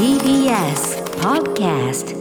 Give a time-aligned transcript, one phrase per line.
[0.00, 2.16] TBS Podcast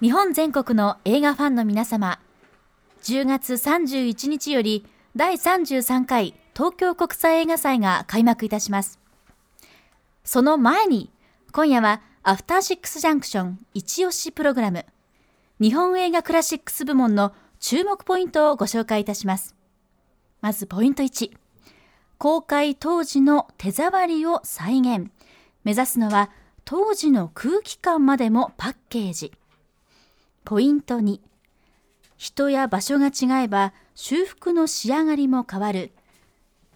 [0.00, 2.18] 日本全国の映画ファンの皆様
[3.02, 8.98] 10月31日より第33回東京国際映画祭が開幕いたします。
[10.24, 11.10] その前に
[11.52, 14.86] 今夜はアフターシックスジャンクション一押しプログラム
[15.60, 19.54] 日本映画クラシックス部門の注目ポイントをご紹介いたします。
[20.40, 21.30] まずポイント1
[22.20, 25.10] 公開当時の手触りを再現。
[25.64, 26.30] 目指すのは
[26.66, 29.32] 当時の空気感までもパッケージ。
[30.44, 31.18] ポイント2
[32.18, 35.92] 人や場所が違えば修復の仕上がりも変わる。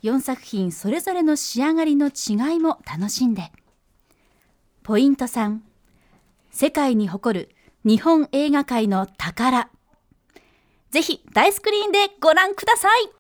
[0.03, 3.53] 4作品それぞれの仕上がりの違いも楽しんで。
[4.83, 5.59] ポイント3
[6.53, 7.51] 世界に誇る
[7.85, 9.69] 日本映画界の宝。
[10.91, 13.14] ぜひ大スクリーンでご覧ください。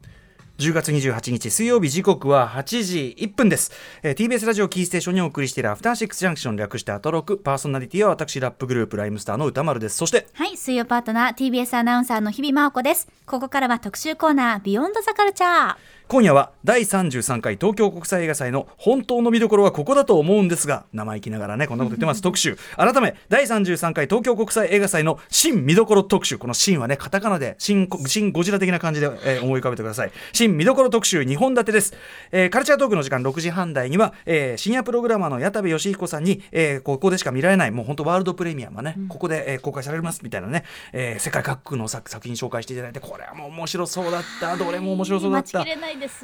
[0.59, 3.73] 10月28日水曜日時刻は8時1分です、
[4.05, 7.39] えー、TBS ラジオキーステーションにお送りしているアフターシックスジャンクション略してアトロク。
[7.39, 9.97] パーソナリティは私ラップグループライムスターの歌丸です。
[9.97, 13.09] そしてはい水曜パートナー TBS アナウンサーの日々真央子です。
[13.27, 15.77] ここからは特集コーナービヨンドザカルチャー。
[16.07, 22.21] 今夜は第33回東京国際映画祭の本当の見どころはここだと思うんですが生意気ながらねこんなこと言ってます。
[22.21, 22.59] 特集。
[22.77, 26.37] 改め第33回東京国際映画祭の新見どころ特集。
[26.37, 30.13] この新はねカタカナで新新ゴジラ的な感じで、えー、思い浮かべてください。
[30.35, 31.95] 新見どころ特集2本立てです、
[32.33, 44.57] えー、カルチャートークの時間6時半台には、えー、深夜プログラマーの矢田部義彦さんに、えー、ここでしか見られないもう本当ワールドプレミアムね、うん、ここで、えー、公開されますみたいなね、えー、世界各国の作作品紹介していただいてこれはもう面白そうだった。
[44.57, 45.65] どれも面白そうだった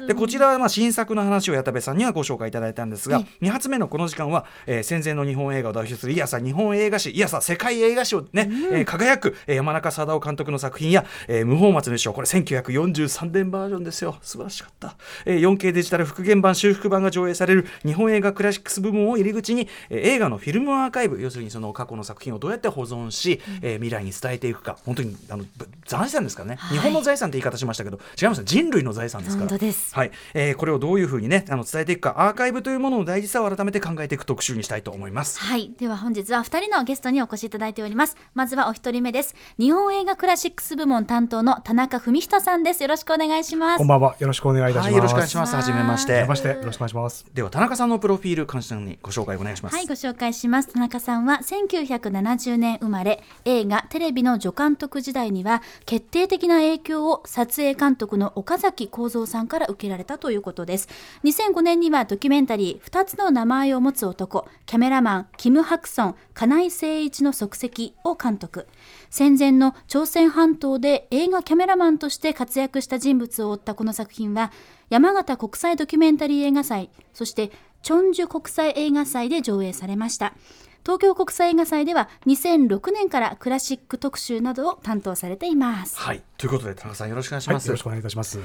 [0.07, 14.17] でこちらはまあ新作の話を矢田部さんにはご紹介いただいたんですが、うん、2発目のこの時間は、えー、戦前の日本映画を代表するいやさ日本映画史いやさ世界映画史をね、うん、えー、輝く、えー、山中貞夫監督の作品や、えー、無法松の賞これ1943年バージョンですよ。
[14.21, 24.77] 素晴らしかった、えー、4K デジタル復元版修復版が上映される日本映画クラシックス部門を入り口に、えー、映画のフィルムアーカイブ要するにその過去の作品をどうやって保存し、うん、えー、未来に伝えていくか。
[24.85, 25.45] 本当にあの
[25.85, 28.43] 財産ですかね、はい、日本の財産って言い方しましたけど違います。
[28.43, 30.11] 人類の財産ですからです、はい。
[30.33, 35.39] えー、これをどういうふうにねあの伝えていくかアーカイブというものの大事さを改めて考えていく特集にしたいと思います。
[35.39, 35.71] はい。
[35.77, 38.17] では本日は2人のゲストにお越しいただいております。
[38.33, 39.35] まずはお一人目です。
[39.59, 42.81] 日本映画クラシックス部門担当の田中文人さんです。
[42.81, 43.77] よろしくお願いします。
[43.77, 44.15] こんばんは。
[44.19, 45.55] よろしくお願いいたします、はい、よろしくお願いします。
[45.55, 46.25] はじめまして。
[46.25, 46.49] まして。
[46.49, 47.25] よろしくお願いします。
[47.33, 49.75] では田中さんのプロフィール簡単にご紹介お願いします。
[49.75, 49.85] はい。
[49.85, 50.73] ご紹介します。
[50.73, 53.23] 田中さんは1970年生まれ。
[53.45, 60.87] 映画テレビの助監督時代には決定的な影響を撮影監督の岡崎幸三さんから受けられたということです。
[61.25, 68.67] 2005年にはドキュメンタリー2つの名前を持つ男キャメラマンキム・ハクソン金井誠一の足跡を監督。
[69.09, 74.53] 戦前の朝鮮半島で映画キャメラマンとして活躍した人物を追ったこの作品は
[74.89, 77.51] 山形国際ドキュメンタリー映画祭そして
[77.83, 80.33] チョンジュ国際映画祭で上映されました。
[80.83, 85.99] 東京国際映画祭では2006年からクラシック特集などを担当されています。
[85.99, 86.23] はい。
[86.37, 88.39] ということで田中さんよろしくお願いします、はい、よろしくお願いいたします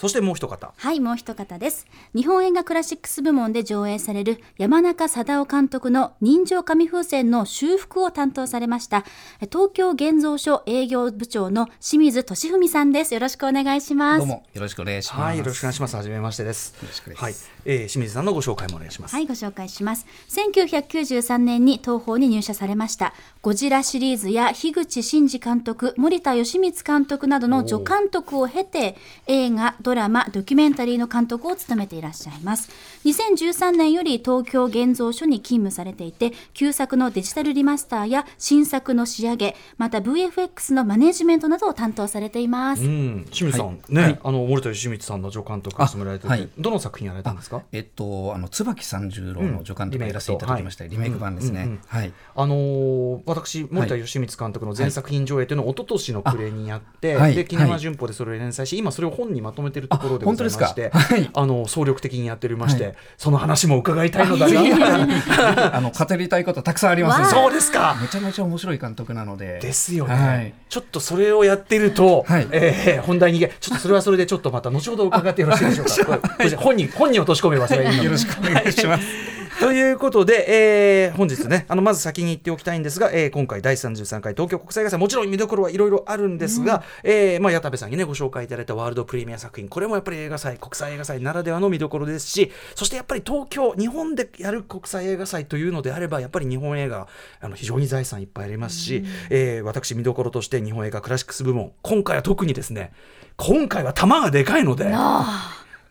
[0.00, 0.72] そしてもう一方。
[0.74, 1.86] はいもう一方です。
[2.14, 9.04] 日本映画クラシックス部門で上映される山中貞夫監督の人情紙風船の修復を担当されました
[9.52, 13.12] 東京現像所営業部長の清水俊文さんです。
[13.12, 14.20] よろしくお願いします。
[14.20, 15.96] どうもよろしくお願いします、はい、よろしくお願いします。
[15.96, 16.74] はじめましてです。
[17.16, 17.34] はい、
[17.66, 19.14] えー、清水さんのご紹介もお願いします。
[19.14, 20.06] はいご紹介します。
[20.30, 23.12] 1993年に東宝に入社されました
[23.42, 28.96] ゴジラシリーズや樋口真嗣監督森田義満監督などの助監督を経て
[29.26, 32.70] 映画ドラマドキュメンタリーの監督を務めていらっしゃいます。
[33.04, 42.82] 2013年より東京現像所に勤務されていて旧作のデジタルリマスターや新作の仕上げまた VFX のマネジメントなどを担当されています。
[42.82, 47.62] 清水さん、はい、ね、はい、あの森田義満さんの助監督を務められてて、はい、どの作品やられたんですか？
[47.72, 52.12] えっとあの椿三十郎の助監督をやらせていただきました、うん、リメイク版ですね、はい。
[52.36, 67.30] あのー、私森田義満監督の全作品上映というのを一昨年の暮れにやって、はい、で「キネマ旬報」でそれを連載し今それを本にまとめているところでございまして、はい、あの総力的にやっておりまして、はい、その話も伺いたいのだがあの語りたいことたくさんあります。
[67.30, 67.96] そうですか。
[68.00, 69.58] めちゃめちゃ面白い監督なので。
[69.60, 72.48] ですよね、はい、ちょっとそれをやってると、はい。
[72.52, 76.20] えー、本題にちょっとそれはそれでちょっとまた後ほど伺ってよろしいでしょうか。
[76.58, 97.06] 本人本人落とし込めばそれよろしくお願いしますということで、えー、本日ね、あのまず先に言っておきたいんですが、えー、今回第33回東京国際映画祭、もちろん見どころはいろいろあるんですが、うん、えー、まあ、矢田部さんにね、ご紹介いただいたワールドプレミア作品、これもやっぱり映画祭、国際映画祭ならではの見どころですし、そしてやっぱり東京、日本でやる国際映画祭というのであれば、やっぱり日本映画、
[97.42, 102.92] あの非常に財産いっぱいありますし、うん、えー、私、見どころとして日本映画クラシックス部門、今回は特にですね、
[103.36, 104.90] 今回は玉がでかいので。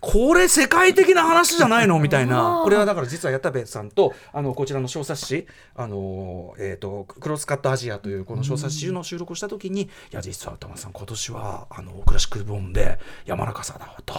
[0.02, 2.00] これ世界的な話じゃないの？
[2.00, 2.62] みたいな。
[2.64, 14.14] これはだから実は矢田部さんとあのこちらの小冊子あの、えーと、クロスカットアジアというこの小冊子の収録をした時に、いや実は歌丸さん今年はあのクラシック部門で山中貞夫と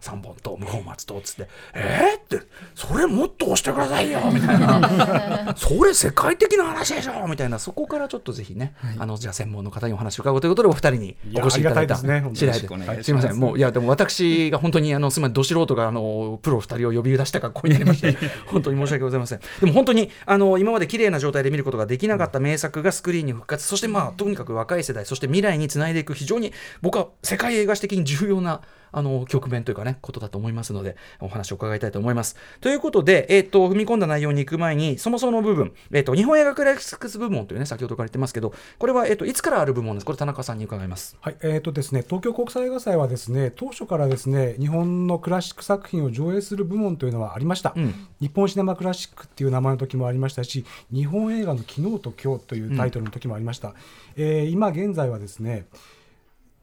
[0.00, 4.20] 3本と無本松とつってえー、ってそれもっと押してくださいよ！
[4.32, 5.54] みたいな。
[5.56, 7.26] それ世界的な話でしょ！
[7.26, 7.58] みたいな。
[7.58, 12.28] そこからちょっとぜひね、はい、あのじゃあ専門の方にお話を伺うということでお二人にお越しいただいた次第で、
[12.76, 13.10] ね、す。
[13.10, 13.36] いません。
[13.36, 18.16] もういやでも私が本当にあのすまど素人があのプロ2人を呼び出した格好になりまして
[18.46, 19.40] 本当に申し訳ございません。
[19.60, 26.52] でも本当にあの今まで綺麗な状態で見ることができなかった名作がスクリーンに復活そしてまあとにかく若い世代そして未来につないでいく非常に
[26.82, 28.60] 僕は世界映画史的に重要な
[28.92, 32.36] あの局面というかねことだと思いますのでお話を伺いたいと思います。
[32.60, 40.04] ということで、えーと、踏み込んだ内容に行く前にそもそもの部分、えーと、日本映画クラシックス部門というね先ほどから言ってますけどこれは、えーと、いつからある部門です？
[40.04, 41.16] これ田中さんに伺います。
[41.20, 53.74] はいえーとですね、東京国際映画祭はですね当初からですね日本のクラシック作品を上映する部門というのはありました、うん、日本シネマクラシックっていう名前の時もありましたし日本映画の昨日と今日というタイトルの時もありました、うん、
[54.16, 55.66] えー、今現在はですね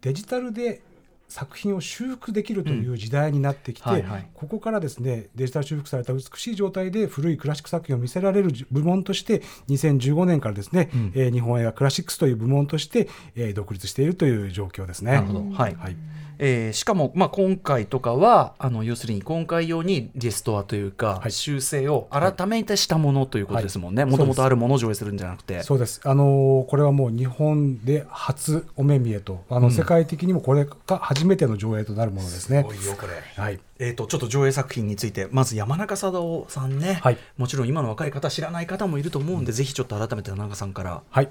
[0.02, 0.82] デジタルで
[1.30, 3.94] 作品を修復できるという時代になってきて、うん。
[3.94, 15.14] はいはい、ここからですねデジタル修復された美しい状態で古いクラシック作品を見せられる部門として2015年からですね、うん、えー、日本映画クラシックスという部門として、えー、独立しているという状況ですね。
[15.14, 15.40] なるほど。
[15.52, 15.96] はい、はい
[16.40, 24.06] えー、しかも、まあ、今回とかはあの要するに今回用にリストアというか、はい、修正を改めてしたものということですもんね。
[24.06, 25.62] もともとあるものを上映するんじゃなくて。
[25.64, 26.00] そうです。
[26.06, 32.60] あのー、これはもう日本で初お目見えとあの、うん、世界的にもこれが初めての上映となるものですね。
[32.62, 33.60] すごいよこれ、はい。
[33.80, 41.02] えーと、ちょっと上映作品についてまず山中貞夫さんね、はい、もちろん今の若い方知らない方もいると思うんで、うん、ぜひちょっと改めて田中さんから。
[41.10, 41.30] はい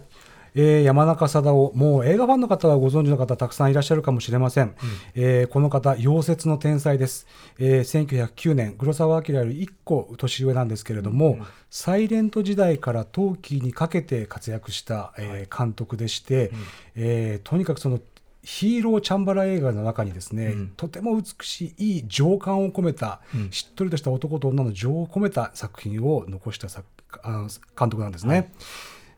[0.61, 4.75] えー、山中貞夫、もう映画ファンの方はご存知の方、たくさんいらっしゃるかもしれません、うん、
[5.15, 7.29] えー、この方、溶接の天才です、
[7.61, 16.57] えー、1909年、黒澤明より1個年上なんですけれども、うん、サイレント時代から陶器にかけて活躍した、えー、監督でして、うん、
[16.97, 18.01] えー、とにかくその
[18.43, 26.85] ヒーローチャンバラ映画の中にですね、うん、とても美しいいい情感を込めた、うん、しっとりとした男と女の情を込めた作品を残した作
[27.23, 27.47] あ
[27.79, 28.35] 監督なんですね。
[28.35, 28.49] はい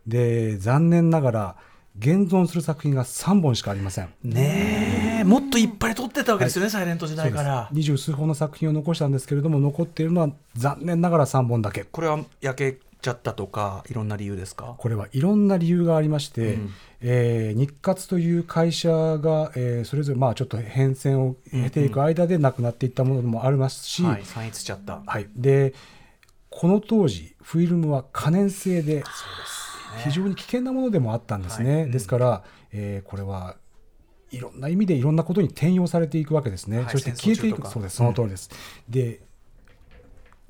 [0.07, 1.57] で残念ながら
[1.99, 4.09] 現存する作品が3本しかありません。
[4.23, 5.25] ねえ。
[5.25, 7.69] もっといっぱい撮ってたわけですよね、はい、サイレント時代から。
[7.73, 11.85] 二十数本の作品を残したんですけれども残っているのは残念ながら3本だけ。
[11.85, 14.75] これは焼けちゃったとかいろんな理由ですか？
[14.79, 16.71] これはいろんな理由がありまして、うん、
[17.01, 25.75] えー、日活という会社が、えー、それぞれまあちょっと変遷を経ていく間でなくなっていったものもありますし、うんうん、はい、散逸しちゃった、はい、で
[26.51, 31.83] この当時フィルムは可燃性でそうです非常に危険なものでもあったんですね。
[31.83, 33.57] はい、ですから、えー、これは
[34.31, 36.79] いろんな意味でいろんなことに転用されていくわけですね。
[36.79, 38.51] はい、そして消えていくそうですその通りです。
[38.89, 39.21] うん、で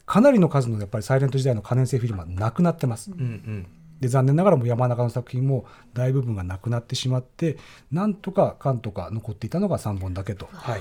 [0.06, 3.12] かなりの数のやっぱりサイレント時代の可燃性フィルムはなくなってます。
[3.12, 3.66] うんうん
[4.00, 7.58] で残念ながらも山中の作品も大部分がなくなってしまって
[7.93, 10.48] なんとかかんとか残っていたのが3本だけと。
[10.52, 10.81] はい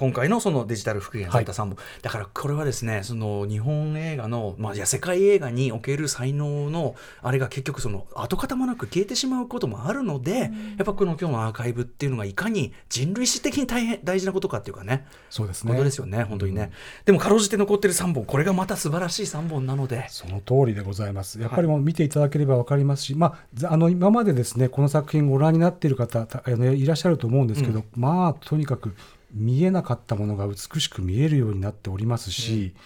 [0.00, 10.48] 今回のそのデジタル復元された3本、はい、だからこれはですねその日本映画の、まあ、いや世界映画における才能のあれが結局その跡形もなく消えてしまうこともあるので、うん、や
[10.84, 15.06] っぱこの今日のアーカイブっていうのがいかに人類史的に大変大事なことかっていうかね。
[15.28, 15.72] そうですね。
[15.72, 16.70] ことですよね本当にね、うん、
[17.04, 20.06] でもかろうじて残ってる3本これがまた素晴らしい3本なので。
[20.08, 21.38] その通りでございます。
[21.38, 28.94] やっぱりもう見ていただければ分かりますし、はい、まあ、あの今までですねこの作品ご覧になっている方いらっしゃると思うんですけど、うん、まあとにかく
[29.32, 32.80] 見えなかったものが美しく見えるようになっておりますし、うん、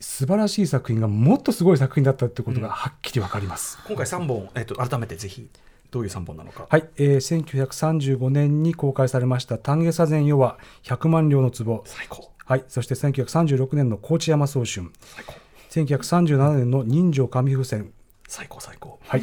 [0.00, 5.48] 素晴らしい作品がもっとすごい作品だったってことがはっきり分かります、うん、今回3本、えーと、改めてぜひ
[5.90, 6.66] どういう3本なのか。
[6.70, 12.32] はい、えー、1935年に公開されました「丹下左膳世は100万両の壺」最高。
[12.44, 14.90] はい、そして1936年の高知山宗春。
[15.00, 15.34] 最高。
[15.70, 17.92] 1937年の人情紙風船
[18.32, 18.98] 最高最高。
[19.06, 19.20] はい、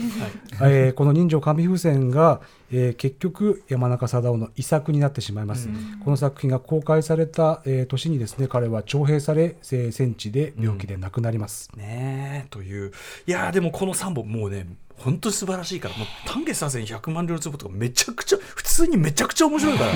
[0.60, 5.68] はい、えー、この人情紙風船が、えー、結局山中貞夫の遺作になってしまいます、
[6.06, 12.92] この作品が公開された、えー、年にですね彼は徴兵され、えー、戦地で病気で亡くなります、うん、ねという。
[13.26, 14.68] いやでもこの3本もうね
[15.00, 19.94] 本当に素晴らしいからもう丹下左遷100万両の壺とかめちゃくちゃ普通にめちゃくちゃ面白いから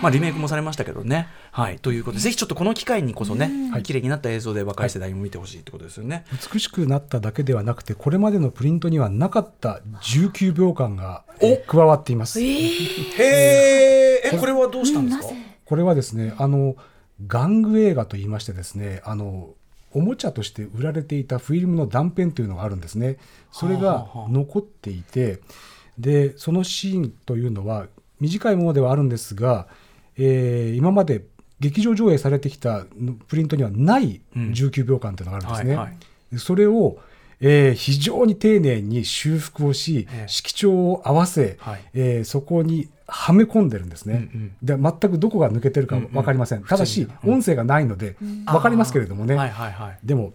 [0.00, 1.28] まあリメイクもされましたけどね。
[1.50, 11.24] はいということでぜひちょっとこの機会にこそね、はい、綺麗になった映像で若い世代にも見てほしいってことですよね、はい、美しくなっただけではなくてこれまでのプリントにはなかった19秒間が、
[11.66, 12.46] 加わっています、えー、
[13.18, 15.26] へえこれはどうしたんですか、
[15.64, 16.76] これはですねあの
[17.24, 19.54] 玩具映画と言いましてですねあの
[19.94, 23.16] おもちゃとして売られていたフィルムの断片というのがあるんですね。
[23.52, 25.40] それが残っていて、
[25.98, 27.86] でそのシーンというのは
[28.20, 29.68] 短いものではあるんですが、
[30.16, 31.24] えー、今まで
[31.60, 32.84] 劇場上映されてきた
[33.28, 35.76] プリントにはない19秒間というのがあるんですね。
[35.76, 35.96] はいはい
[36.34, 36.98] でそれを、
[37.46, 40.28] えー非常に丁寧に修復をし、ええ。
[40.28, 41.80] 色調を合わせ、はい。
[41.92, 44.30] えーそこにはめ込んでるんですね。
[44.34, 46.64] うんで全くどこが抜けてるか分かりません。
[46.64, 49.34] ただし、音声がないので分かりますけれどもね。
[49.34, 49.98] はいはいはい。
[50.02, 50.32] でも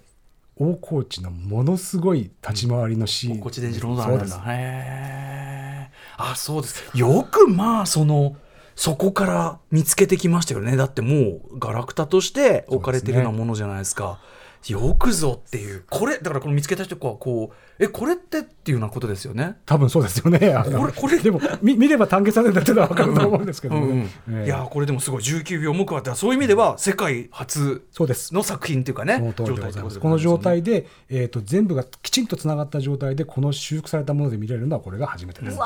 [0.56, 6.84] 大河内のものすごい立ち回りのシーン、こっち電磁ロードなんだへえあそうです。
[6.96, 8.36] よくまあその
[8.76, 10.76] そこから見つけてきましたよね。
[10.76, 14.20] だってもうガラクタとして置かれてるようなものじゃないですか
[14.68, 15.86] よくぞっていう。
[15.90, 19.56] これだからこの見つけた人はこうえこれってっていうようなことですよね。
[19.66, 20.40] 多分そうですよね。
[20.40, 25.24] これこれでも見見れば単結されたってのは分かると思うんですけどいやこれでもすごい。
[25.24, 28.34] 19秒も加わってそういう意味では世界初そうです。
[28.34, 29.34] の作品っていうかね。
[29.38, 35.58] 状態この状態で、えー、と全部がきちんとつながった状態でこの修復されたもので見れるのはこれが初めてです。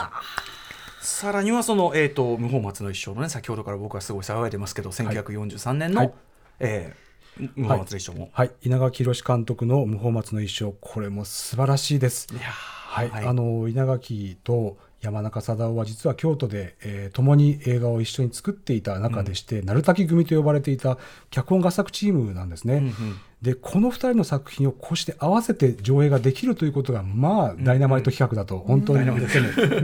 [1.02, 6.14] さらにはその、えー、と無法松の一生のね先ほどから僕はすごい騒いでますけど1943年の、はい。
[6.60, 7.03] えー
[7.56, 12.28] 無法松の一生も、はい、稲垣宏監督の「無法松の一生」これも素晴らしいです。
[12.32, 13.26] いやーはい、はい。
[13.26, 20.98] あの稲垣と山中貞夫は実は京都で、えー共に映画を一緒に作っていた中でして、鳴滝組と呼ばれていた
[21.30, 22.76] 脚本合作チームなんですね。
[22.76, 29.06] うんうんでこの2人の作品をこうして合わせて上映ができるということがまあダイナマイト企画だと本当に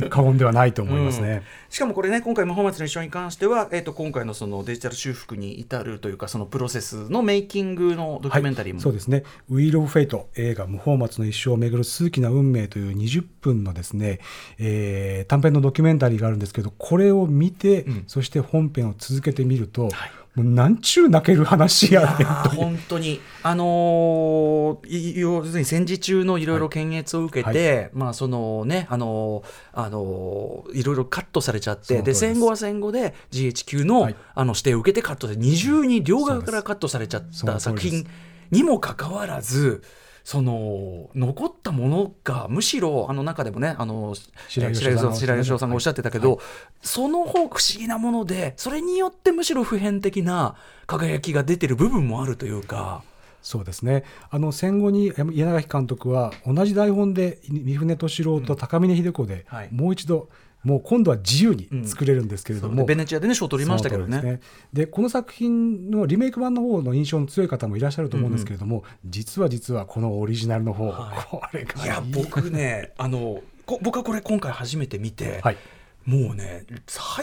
[0.09, 1.43] 過言ではないと思いますね。
[1.69, 14.19] しかもこれね今回「無法松の一生」に関しては、えー、と今回のそのデジタル修復に至るというかそのプロセスのメイキングのドキュメンタリーも、そうですね「ウィール・オブ・フェイト」映画「無法松の一生をめぐる数奇な運命」という20分のですね、
[14.57, 18.03] えー短編のドキュメンタリーがあるんですけどこれを見て、うん。
[18.07, 34.15] そして本編を続けてみると、はいもうなんちゅう泣ける話やねん本当に、あのーい要するに戦時中のいろいろ検閲を受けて、まあそのね、あのーあのーいろいろカットされちゃって、で戦後は戦後で GHQ の,、はい。
[34.35, 38.07] あの指定を受けてカットで二重に両側からカットされちゃった作品
[38.51, 39.81] にもかかわらず。
[40.23, 44.15] その残ったものがむしろあの中でもねあの
[44.47, 46.11] 白白吉さんがおっしゃってた。
[46.11, 46.39] けど、はい。
[46.81, 50.55] その方不思議なものでそれによってむしろ普遍的な
[50.87, 53.03] 輝きが出てる部分もあるというか。
[53.41, 54.03] そうですね。
[54.29, 59.69] あの戦後に柳垣監督は同じ台本で三船敏郎と高峰秀子で、はい。
[59.71, 60.29] もう一度
[60.63, 62.85] もう今度は自由に作れるんですけれども、そう。
[62.85, 64.19] ベネチアでね賞を取りましたけどね。
[64.19, 64.41] その通
[64.73, 71.25] りでこの作品のリメイク版の方の印象の強い方もいらっしゃると思うんですけれども、実は実はこのオリジナルの方、はい。
[71.29, 75.57] これがいや僕ねあのこ僕はこれ今回初めて見て、はい。
[76.05, 76.65] もうね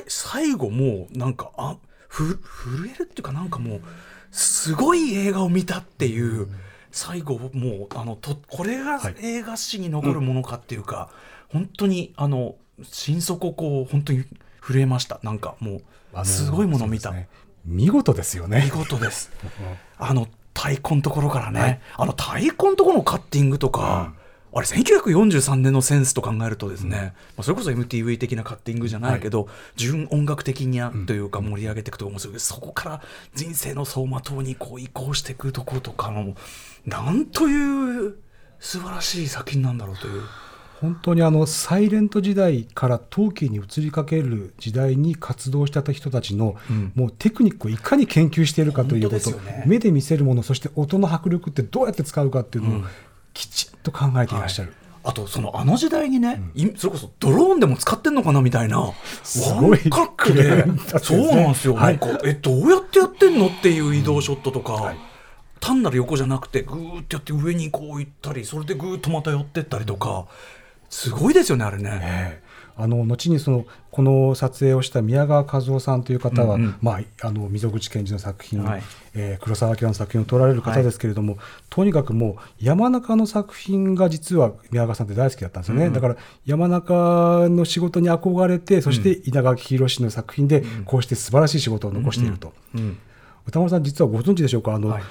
[0.08, 1.76] 最後もうなんかあ
[2.08, 3.80] ふ震えるっていうかなんかもう
[4.30, 6.48] すごい映画を見たっていう、
[6.90, 9.14] 最後もうあのとこれがはい。
[9.20, 11.10] 映画史に残るものかっていうか、
[11.48, 14.24] 本当にあの心底こう本当に
[14.60, 15.20] 震えました。
[15.22, 15.80] なんかも
[16.14, 17.28] うすごいものを見た、ね。
[17.64, 18.62] 見事ですよね。
[18.64, 19.30] 見事です。
[19.98, 21.80] あの太鼓のところからね、はい。
[21.98, 24.14] あの太鼓のところのカッティングとか、
[24.52, 33.02] あれ1943年のセンスと考えるとですね、まあ、それこそ MTV 的なカッティングじゃないけど、純音楽的にというか盛り上げていくと思うんですけど、そこから
[33.34, 36.34] 人生の走馬灯にこう移行していくところとかの
[36.86, 38.16] なんという
[38.58, 40.22] 素晴らしい作品なんだろうという。
[40.80, 46.92] 本当にあのサイレント時代から陶器に移りかける時代に活動してた人たちの、うん。
[46.94, 49.64] もうテクニックをいかに研究しているかということ、ね。
[49.66, 52.84] 目で見せるものそして音の迫力ってどうやって使うかっていうのをうん。
[53.32, 54.72] きちっと考えていらっしゃる、
[55.04, 60.64] あとそのあの時代にね、いそれこそドローンでも使ってんのかなみたいなすごいワンで
[61.02, 61.98] そうねなんですよ、はい。
[61.98, 64.96] なんかえどうやってやってんのっていう移動ショットとか、はい。
[65.60, 70.26] 単なる横じゃなくてグーってやって上にこう行ったりそれでグーッとまた寄ってったりとか
[70.96, 72.00] すごいですよねあれね。
[72.02, 72.46] ええ。
[72.78, 76.74] あの後にそのこの撮影をした宮川和夫さんという方は、うんうん。
[76.80, 78.82] まあ、あの溝口健二の作品、はい。
[79.14, 81.36] えー黒澤明の作品を撮られる方ですけれども、
[81.68, 85.92] とにかくもう山中の作品が実は宮川さんって大好きだったんですよね、うん。
[85.92, 92.98] だから山中の仕事に憧れてそして稲垣宏の作品でこうして素晴らしい仕事を残していると、うん。
[93.46, 94.74] 歌丸さん実はご存知でしょうか？
[94.74, 95.02] あの、はい。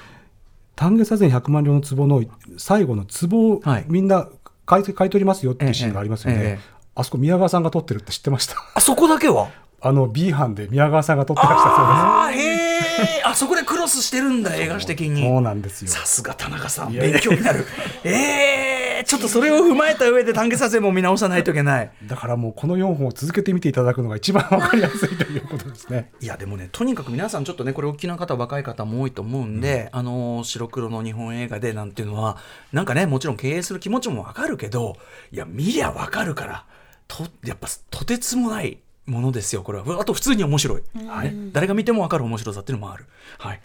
[0.76, 2.24] 丹下左遷100万両の壺の
[2.58, 3.86] 最後の壺をはい。
[3.88, 4.28] みんな
[4.66, 6.60] 買い買い取りますよっていうシーンがありますよね、
[6.96, 8.56] あそこ宮川さんが撮ってるって知ってました？
[8.74, 9.50] あそこだけは？
[9.86, 12.44] あの B 班で宮川さんが撮ってらしたそうです。
[12.44, 15.22] へえあそこでクロスしてるんだ映画史的に。
[15.22, 15.90] そうなんですよ。
[15.90, 16.92] さすが田中さん。
[16.92, 17.68] 勉強になる。
[18.04, 21.92] えー、ちょっとそれを踏まえた上で単下撮影も見直さないといけない。
[22.08, 26.12] だからもうこの4本を続けてみていただくのが一番わかりやすいということですね。
[26.20, 32.38] いやでもねとにかく皆さんちょっとねこれお聞きな方若い方も多いと思うんで、あの白黒の日本映画でなんていうのは
[32.74, 34.98] なんかねもちろん経営する気持ちもわかるけど
[35.32, 36.66] いや見りゃわかるから
[37.08, 39.86] とやっぱとてつもないものですよこれは。
[40.00, 43.06] あと普通に面白い、ね、誰が見ても分かる面白さっていうのもある。
[43.38, 43.62] はい。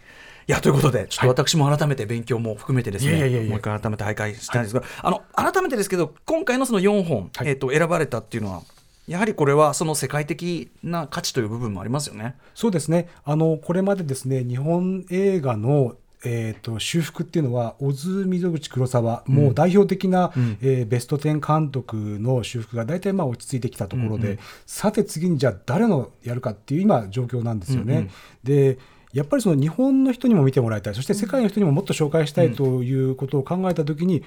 [0.49, 8.63] いやということで、ちょっと私も改めて勉強も含めてですね、いやいやいやもう一回改めて拝見したいんですが、あの改めてですけど、今回のその4本、えっと選ばれたっていうのは、
[9.07, 12.35] やはりこれはその世界的な価値という部分もありますよね。
[12.55, 13.09] そうですね。
[13.25, 28.11] あのこれまでですね日本映画のえー、と修復っていうのは小津溝口黒沢、もう代表的な、えーベスト10監督の修復が大体まあ落ち着いてきたところで、さて次にじゃあ誰のやるかっていう今状況なんですよね。
[28.45, 28.79] で
[29.13, 30.95] やっぱりその日本の人にも見てもらいたい。
[30.95, 34.23] そして世界の人にももっと紹介したいということを考えた時に、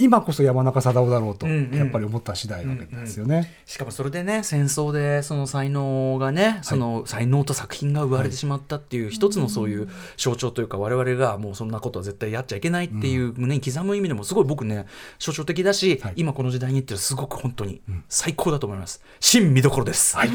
[0.00, 1.78] 今こそ山中貞夫だろうとうんうん。
[1.78, 3.54] やっぱり思った次第なわけですよね。
[3.66, 14.86] しかもそれでね戦争でその才能がね、その才能と作品が奪われてしまったっていう一つのそういう象徴というか我々がもうそんなことは絶対やっちゃいけないっていう胸に刻む意味でもすごい僕ね
[15.18, 16.14] 象徴的だし、はい。
[16.16, 19.02] 今この時代にってすごく本当に最高だと思います。
[19.20, 20.16] 新見どころです。
[20.18, 20.32] あり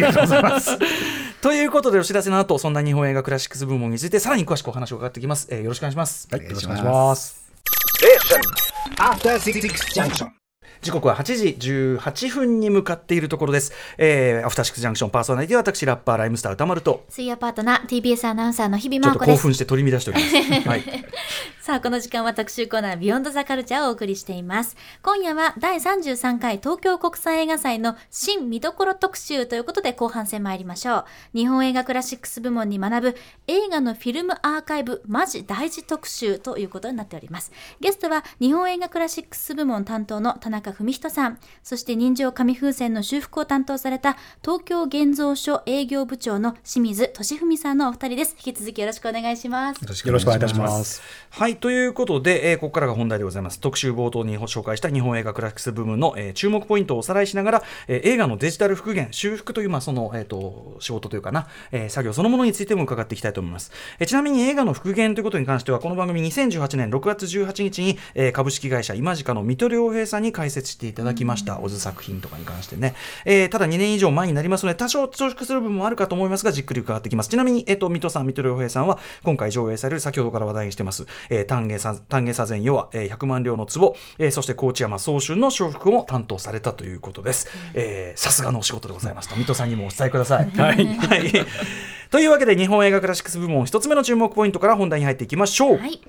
[0.00, 0.78] がとうございます。
[1.42, 6.28] ということでお知らせの後そんな日本映画クラシックス部門についてさらに詳しくお話を伺っていきます、えーよろしくお願いします。
[6.30, 8.73] はい、よろしくお願いしお願いします。
[8.98, 10.43] After Six Junction.
[10.84, 13.72] 時刻は8時18分に向かっているところです。
[13.96, 20.68] えーアフターシックスジャンクションパーソナリティは私ラッパーライムスター歌丸と水曜パートナー TBS アナウンサーの日々真央子です興奮して取り乱しております。
[20.68, 20.84] はい。
[21.64, 37.50] さあこの時間は特集コーナービヨンドザカルチャーをお送りしています今夜は第33回東京国際映画祭の新見どころ特集ということで後半戦参りましょう日本映画クラシックス部門に学ぶ映画のフィルムアーカイブマジ大事特集ということになっております
[37.80, 51.02] ゲストは日本映画クラシックス部門担当の田中文人さんそして人情紙風船の修復を担当された東京現像所営業部長の清水俊文さんのお二人です引き続きよろしくお願いしますよろしくお願いいたします。
[51.30, 53.60] はい、ということで、えーここからが本題でございます。
[53.60, 63.72] 特集冒頭に紹介した日本映画クラシックス部門の、えー注目ポイントをおさらいしながら、えー映画のデジタル復元、修復という、まあ、その、えー、と仕事というかな、えー作業そのものについても伺っていきたいと思います。
[63.98, 72.94] えーちなみに映画の復元ということに関しては、この番組2018年6月18日に、えー株式会社今近の水戸良平さんに解説していただきました、オズ作品とかに関してね。
[73.24, 77.28] えーただ2年以上前になりますので、多少重複する部分もあるかと思いますが、じっくり伺ってきます。
[77.28, 87.48] ちなみに、えっ、と、水戸さん、水戸良平さんは、今回上映される先ほどから話題にしてます、えー、丹下さ丹下左膳与は、えー100万両の壺、えーそして高知山総春の修復も担当されたということです。
[87.74, 90.50] えーさすがのお仕事でございますと、水戸さんにもお伝えください。
[90.50, 90.86] はい。
[90.86, 91.32] はい。
[92.10, 95.78] というわけで、日本映画クラシックス部門一つ目の注目ポイントから本題に入っていきましょう。
[95.78, 96.00] はい。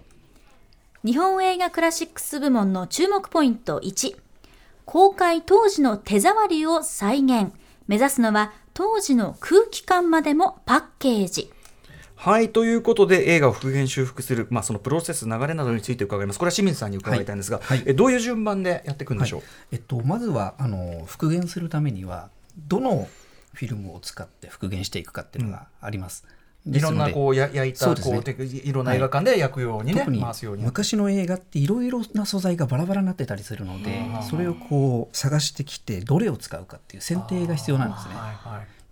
[1.04, 4.25] 日本映画クラシックス部門の注目ポイント1。
[4.86, 7.52] 公開当時の手触りを再現。
[7.88, 11.52] 目指すのは当時の空気感までもパッケージ。
[12.16, 19.42] はいということで映画を復元修復する、まあ、そのプロセス流れなどについて伺いますこれは清水さんに伺いたいんですが、はいはいえどういう順番でやっていくんでしょう、
[19.74, 23.10] えっと、まずはあの復元するためにはどの
[23.54, 26.26] フィルムを使って復元していくかっていうのがあります。
[26.68, 30.64] いろんなこうや焼いたこうていろんな映画館で焼くようにね、回すように。
[30.64, 38.16] 昔の映画っていろいろな素材がバラバラになってたりするのでそれをこう探してきてどれを使うかっていう選定が必要なんですね。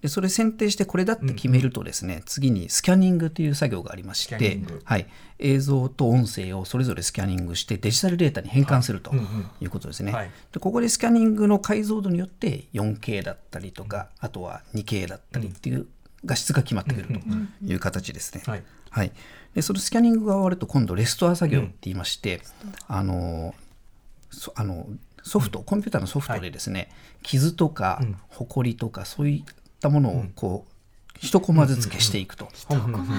[0.01, 5.07] でそれ選定してこれだって決めるとですね、次にスキャニングという作業がありましてはい、
[5.39, 9.15] 映像と音声をそれぞれスキャニングしてデジタルデータに変換すると
[9.61, 10.11] いうことですね。
[10.11, 10.31] はい。
[10.51, 15.87] でここでスキャニングの解像度によって 4K だったりとか、あとは 2K だったりっていう
[16.25, 17.13] 画質が決まってくると
[17.65, 18.43] いう形ですね。
[18.45, 18.63] はい。
[18.89, 19.11] はい、
[19.55, 22.41] でそのスキャニングが終わると今度レストア作業って言いまして、
[22.87, 23.55] あの
[24.29, 24.87] そあの
[25.23, 26.89] ソフト、コンピューターのソフトでですね、
[27.23, 30.73] 傷とかホコリとかそういったものをこう、
[31.19, 32.49] 一コマずつ消していくと、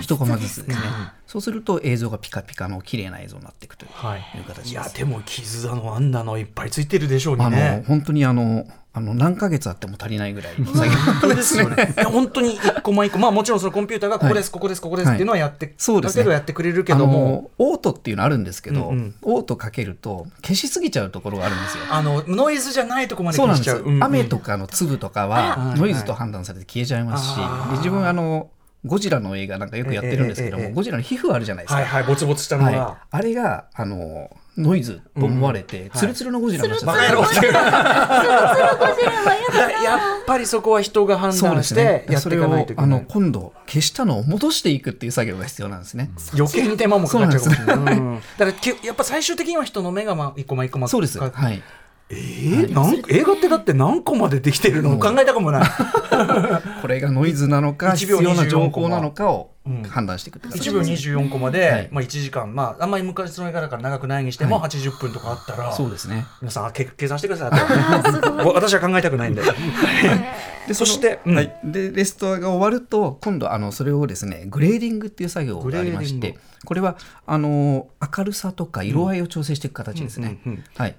[0.01, 0.85] 一コマずつですね、
[1.27, 4.23] そうすると映像がピカピカの綺麗な映像になっていくというはい。
[4.47, 4.71] 形です。
[4.71, 7.85] いやでも傷だのあんなのいっぱいついてるでしょうにあのね。
[7.87, 11.95] 本当にあのあの何ヶ月あっても足りないぐらいの作業本当ですよね。
[12.05, 16.21] 本当に一個も一個、まあもちろんそのコンピューターがここです、ここです、ここですっていうのはやって、そうですね。
[16.21, 21.85] だけどやってくれるけども、オートっていうのあるんですけど、オートかけると消しすぎちゃうところがあるんですよ。
[21.91, 23.85] あのノイズじゃないとこまで消しちゃう。
[24.01, 27.41] 雨とかの粒とかはあノイズと判断されて消えちゃいますし、
[27.79, 28.49] 自分あの
[28.85, 32.99] ゴジラの映画なんかよくやってるんですけども、ええええええゴジラの皮膚あるじゃないですか、はいはい、ぼつぼつしたのはいが。
[33.11, 36.81] あれがあのノイズと思われて、ツルツルのゴジラにやっ
[40.27, 43.07] ぱりそこは人が判断してやっていかないといけそれをあのない。
[43.09, 46.11] 今度消したのを戻していくっていう作業が必要なんですね。
[46.35, 48.21] 余計に手間もかかっちゃうかもしれない。
[48.39, 51.19] だからきやっぱ最終的には人の目がまあ一個ま一個まそうです。
[51.19, 51.61] かはい。
[52.17, 54.99] えー、なん映画ってだって何個までできてるの？
[54.99, 55.65] 考えたかもない。
[56.83, 60.33] これがノイズなのか1秒必要な情24報なのかをうん判断してい。
[60.33, 61.89] くって形1秒24コマで、はい。
[61.91, 66.27] まあ、1時間、まあ、あんまり昔の映画だから長くないにしてもは80分とかあったら、そうですね。
[66.43, 67.51] 皆さんけ計算してください
[68.45, 69.43] 私は考えたくないんで。
[70.69, 71.37] でそしてうん。
[71.37, 76.97] はい、でレストアが終わると今度あのそれをですねグレーディングっていう作業がありましてこれは
[77.27, 80.39] あの明るさとか色合いを調整していく形ですね。
[80.47, 80.65] うんうんうん。
[80.77, 80.97] はい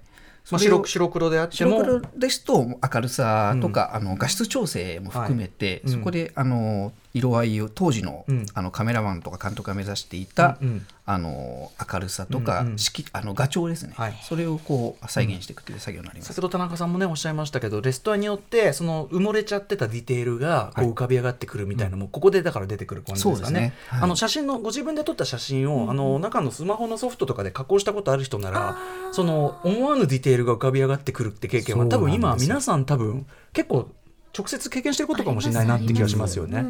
[0.52, 5.94] まあ、白白黒であっても白黒ですと明るさとか、あの画質調整も含めて、はい。
[5.94, 8.46] そこであの色合いを当時の,、うん。
[8.54, 10.58] あのカメラマンとか監督が目指していた、
[11.06, 14.20] あの明るさとか、色あの画調ですね、はい。
[14.22, 16.28] それをこう再現していくという作業になります。
[16.28, 23.74] 先ほど田中さんもねおっしゃいましたけどレストアによってその埋もれちゃってたディテールがこう浮かび上がってくるみたいなのも、ここでだから出てくる感じですかね。
[23.90, 28.78] あの写真のご自分で撮った写真を、あの中のスマホのソフトとかで加工したことある人なら
[29.14, 33.90] その思わぬディテールが浮かび上がってくるって経験は多分今皆さん多分結構
[34.38, 36.66] 直接経験してることかもしれないなって気がしますよね。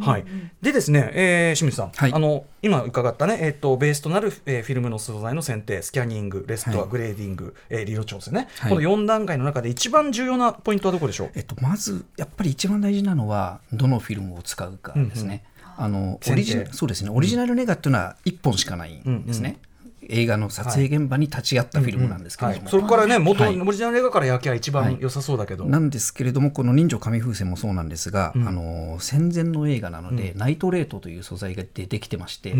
[0.00, 0.24] はい、
[0.62, 2.12] でですね、えー清水さん、はい。
[2.12, 6.90] あの今伺ったね、えー、とベースとなる、えーフィルムの素材の選定スキャニングレストア、はい。
[6.90, 8.70] グレーディング、えー、理論調整ね、はい。
[8.70, 11.30] この4段階の中で一番重要なポイントはどこでしょう？
[11.34, 15.44] えっと、まずやっぱり一番大事なのはどのフィルムを使うかですね。
[15.76, 17.10] あのオリジナそうですね。
[17.10, 19.58] オリジナルネガっていうのは1本しかないんですね。
[20.08, 23.60] 映画の撮影現場に立ち会ったフィルムなんですけれども、それからね元、はい。
[23.60, 32.54] オリジナル映画から焼きゃ一番良さそうだけど、なんですけれどもこの人情紙風船もそうなんですが、あの戦前の映画なので、 nitrate という素材がでできてまして、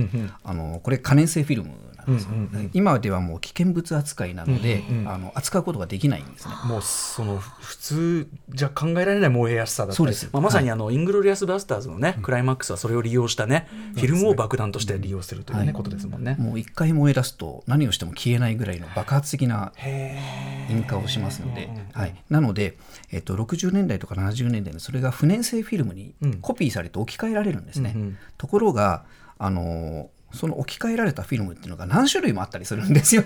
[0.44, 1.70] あのこれ可燃性フィルム
[2.06, 2.30] なんですよ、
[2.72, 6.54] 今ではもう危険物扱いなので、あの扱うことができないんですね。
[6.66, 9.96] もうその普通じゃ考えられない燃えやすさだったり。
[9.96, 10.28] そうです。
[10.32, 16.36] まあ、まさにあの、イングロリアス・バスターズのね、クライマックスはそれを利用したね、フィルムを爆弾として利用するというね、はいことですもんね。
[16.38, 20.18] もう一回燃え出すと何をしても消えないぐらいの爆発的なへ
[20.70, 22.76] 引火をしますので、はい、なので、
[23.10, 26.32] えっと、60年代とか70年代にそれが不燃性フィルムにうん。
[26.40, 27.92] コピーされて置き換えられるんですね。
[27.94, 28.18] うんうん。
[28.36, 29.04] ところが
[29.38, 33.24] あのその置き換えられたフィルムっていうのが何種類もあったりするんですよ。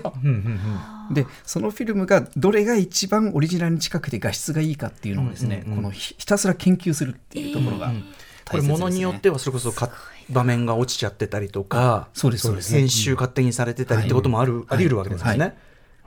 [1.13, 8.73] でそのフィルムがどれが一番オリジナルに近くて画質がいいかっていうのをですね、このひひたすら研究するっていうところがこれ大切ですね。
[8.73, 9.91] ものによってはそれこそか
[10.31, 15.39] 場面が落ちちゃってたりとかそうですそうです編集勝手にされてたりってこともある、あり得るわけですよね。
[15.39, 15.49] はい。
[15.49, 15.55] うん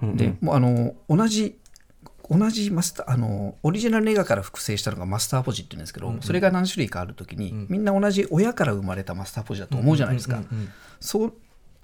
[0.01, 0.17] うん。
[0.17, 1.58] でもうあの同じ
[2.29, 10.41] 同じマスターあのオリジナル映画から複製したのがマスターポジっていうんですけど、それが何種類かあるときに、みんな同じ親から生まれたマスターポジだと思うじゃないですか。
[10.99, 11.33] そう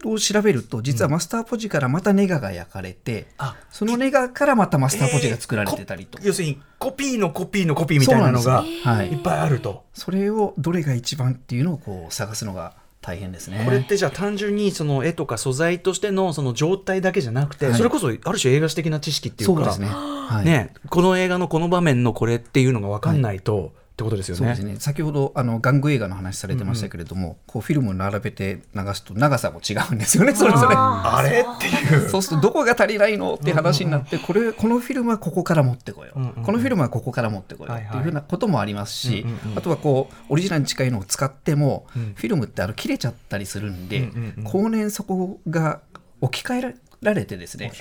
[0.03, 8.63] を調べると実はマスターポジからまたネガが焼かれて、あそのネガからまたマスターポジが作られてたりと、えーこ要するにコピーのコピーのコピーみたいなのが
[9.03, 9.86] いっぱいあると。
[9.93, 13.61] それをどれが一番っていうのをこう探すのが大変ですね。
[13.65, 19.85] これってじゃあ単純にその絵とか素材としてのその状態だけじゃなくて、はいそれこそある種映画史的な知識っていうかね。
[19.85, 24.39] はいねこの映画のこの場面のこれっていうのが分かんないと、ってことですよね。
[24.39, 24.75] そうですね。
[24.81, 30.75] 先ほどあの玩具映画の話されてましたけれども、こうフィルムを並べて流すと長さも違うんですよねそれぞれ。
[30.75, 31.45] あれ？
[31.47, 32.10] っていう。
[32.10, 37.73] そうするとどこが足りないのって話になってこれこのフィルムはここから持ってこよう、うんうんこのフィルムはここから持ってこよう。
[37.73, 37.89] はいはい。
[37.89, 39.58] っていうふうなこともありますし、うんうんうん。
[39.58, 42.13] あとはこうオリジナルに近いのを使っても、うん。
[42.15, 44.43] フィルムってあの切れちゃったりするんで、うんうんうん。
[44.43, 45.79] 後年そこが
[46.19, 47.71] 置き換えられてですね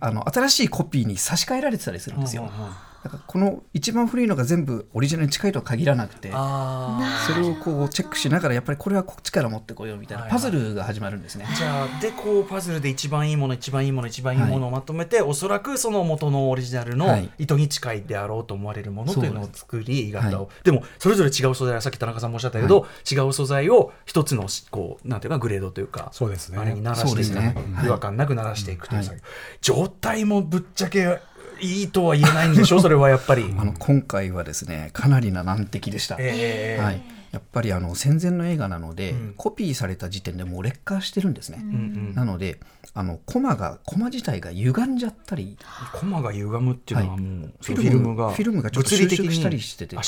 [0.00, 2.42] あの新しいコピーに差し替えられてたりするんですよ。
[2.42, 2.72] うんうんうん
[3.04, 10.40] だからこの一番古いのが全部オリジナルに近いとは限らなくてあそれをこうチェックしながらやっぱりこれはこっちから持ってこようみたいなはいはい。
[10.40, 11.44] パズルが始まるんですね。
[11.44, 17.30] ーじゃあでこうパズルで一番いいもの一番いいもの一番いいものをまとめて、おそらくその元のオリジナルのはい。
[17.38, 20.24] 糸に近いであろうと思われるものというのを作りそうです。
[20.24, 26.58] 型を、でもそれぞれ違う素材はさっき田中さんもおっしゃったけど、違う素材を一つのこうなんていうかグレードというかそうですね。
[26.58, 27.54] あれに鳴らしていく、ね。
[27.74, 27.86] はい。
[27.86, 29.28] 違和感なく鳴らしていくという作業、は
[29.60, 31.18] 状態もぶっちゃけ
[31.64, 32.80] いいとは言えないんでしょ？
[32.82, 33.54] それはやっぱり。
[33.58, 36.16] あの今回はですねかなりな難敵でした。
[36.18, 39.34] えーはい、やっぱりあの戦前の映画なので、うん。
[39.36, 41.58] コピーされた時点でもう劣化してるんですね。
[41.60, 41.72] うんう
[42.12, 42.14] ん。
[42.14, 42.60] なので
[42.96, 45.56] あのコマがコマ自体が歪んじゃったり。
[45.94, 49.96] コマが歪むっていうのはもう、はいフィルムがフィルムがちょっと収縮したりしてて。
[49.96, 50.04] はい、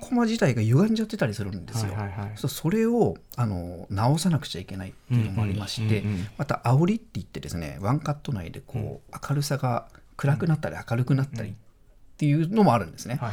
[0.00, 1.92] コマ自体が歪んじゃってたりするんですよ。
[1.92, 2.32] はいはいはい。
[2.36, 9.86] そうそれをあの直さなくちゃいけないっていうのもありまして、うんうんうんうんまた煽りって言ってですねワンカット内でこう、明るさが
[10.20, 11.52] 暗くなったり明るくなったりっ
[12.18, 13.16] ていうのもあるんですね。
[13.16, 13.32] はい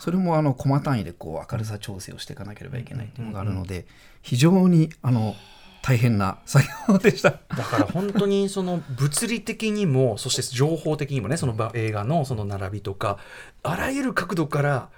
[0.00, 3.84] それもあのコマ単位でこう明るさ調整をしていかなければいけないっていうのがあるので、
[4.22, 5.34] 非常にあの
[5.82, 7.30] 大変な作業でした。
[7.30, 13.18] だから本当にその物理的にもそして情報的にもねそのば映画のその並びとか
[13.64, 14.88] あらゆる角度から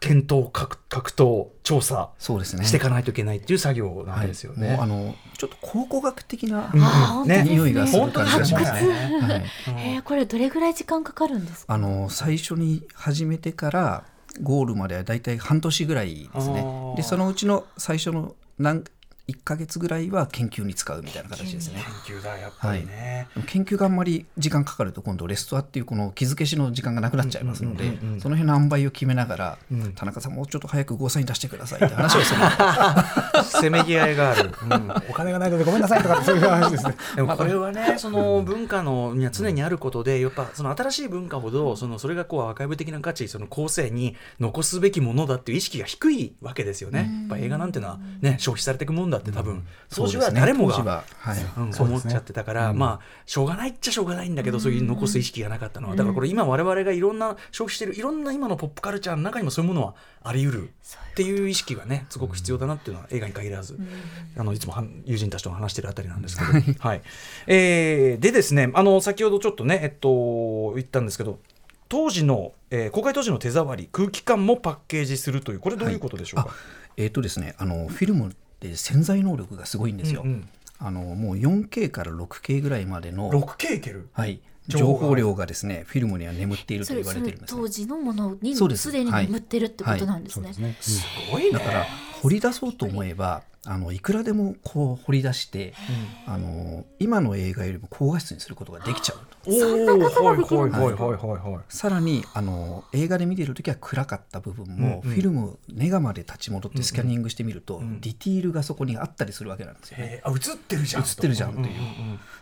[0.00, 2.64] 検討格格闘調査そうですね。
[2.64, 4.76] していかないといけないっていう作業なわはいけですよね。
[4.76, 7.44] もうあのちょっと考古学的な、うんね。
[7.44, 8.92] 匂いがする感じがしますね。
[9.20, 9.44] はい。
[9.94, 11.74] えー、これどれぐらい時間かかるんですか？
[11.74, 14.04] あの最初に始めてから
[14.42, 16.96] ゴールまではだいたい半年ぐらいですあねー。
[16.96, 18.82] でそのうちの最初の何
[19.28, 23.28] 1ヶ月ぐらいは研究に使うみたいな形ですね研究だやっぱりね。
[23.34, 32.40] でも研究があんまり時間かかると今度レストアっていうこの気づけしの時間がなくなっちゃいますのでその辺の塩梅を決めながら、うん田中さんもうちょっと早くゴーサイン出してくださいって話をする
[33.62, 34.50] せめぎ合いがある。
[34.62, 36.94] うんお金がないのでごめんなさいとかそういう話ですね。
[37.16, 47.10] でもこれはね、その文化のには常にあることで、やっぱその新しい文化ほど、そのそれがこうアーカイブ的な価値、その後世に残すべきものだっていう意識が低いわけですよね。
[47.28, 51.04] やっぱ映画なんてのはね、消費されていくもんだって多分、当時は誰もが
[51.78, 60.70] 思っちゃってたから、まあしょうがないっちゃしょうがないんだけど、そういう残す意識がなかったのは、だからこれ今我々がいろんな消費してるいろんな今のポップカルチャーの中にもそういうものはあり得る。
[61.12, 63.76] っていう意識がねすごく必要だなっていうのは映画に限らず、
[64.36, 67.02] あのいつもは友人たちと話してるあたりなんですけど、 はい。
[67.48, 71.40] えーでですねあの先ほどちょっとねえっと言ったんですけど
[71.88, 76.54] 当時の、えー公開当時の手触り空気感もパッケージするというこれどういうことでしょうか、あ
[76.96, 78.32] えっ、とですねあのフィルム
[78.66, 80.48] って潜在能力がすごいんですよ、うんうん。
[80.80, 84.08] あのもう 4K から 6K ぐらいまでの 6K いける？
[84.12, 88.76] はい、情報量がですねフィルムには眠っていると言わそれているんですね、当時のものにす。
[88.76, 90.52] すでに眠ってるってことなんですね。
[90.58, 90.76] ね。
[90.80, 91.50] すごいね。
[91.52, 91.86] だから
[92.20, 95.74] 掘り出そうと思えばあのいくらでもこう掘り出して、
[96.26, 99.18] あの今の映画よりも高画質にすることができちゃう
[101.68, 105.14] さらにあの映画で見てる時は暗かった部分も、うんうん。
[105.14, 110.22] フィルムネガまで立ち戻ってスキャニングしてみると、んディティールがそこにあったりするわけなんですよね。
[110.24, 111.66] 映ってるじゃん映ってるじゃんという。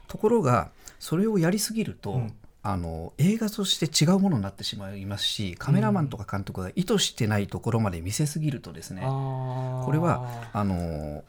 [0.06, 2.32] ところがそれをやりすぎると、ん
[2.68, 11.22] あの映画として違うものになってしまいますしカメラマンとか監督が意図してないところまで見せすぎるとですね、ここれはあの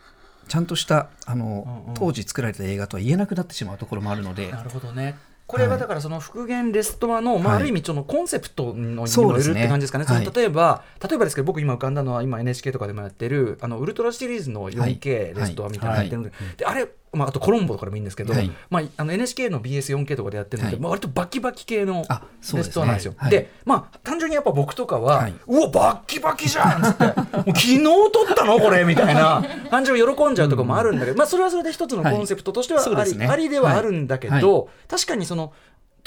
[0.48, 1.94] ちゃんとしたあの、うんうん。
[1.94, 4.52] 当時作られた映画とは言えなくなってしまうところもあるので。
[4.52, 5.16] なるほどね。
[5.46, 7.62] これはだからその復元レストアの、まあ、はい。
[7.62, 10.06] ある意味そのコンセプトのにもよるって感じですかね。
[10.06, 10.26] そはい。
[10.26, 16.88] の例えば例えばですけど僕今浮かんだのは今 NHK とかでもやってるあのウルトラシリーズの 4K レストアみたいなのやってるんで,、であれ
[17.18, 18.52] まあ、あとコロンボとかでもいいんですけど、はい。
[18.70, 20.82] まあ、あの NHK の BS4K とかでやってるので、はい。
[20.82, 23.14] まあ、割とバキバキ系のあそうレストアなんですよ。
[23.18, 23.32] はい。
[23.32, 25.34] でまあ単純にやっぱ僕とかは、はい。
[25.48, 27.16] うわバッキバキじゃんっつって もう
[27.48, 27.92] 昨日撮
[28.32, 33.28] ったのこれみたいな感じを喜んじゃうとこもあるんだけど、まあ、それはそれで一つのコンセプトとしてはあり,、ですね。
[33.28, 35.54] ありではあるんだけど、は確かにその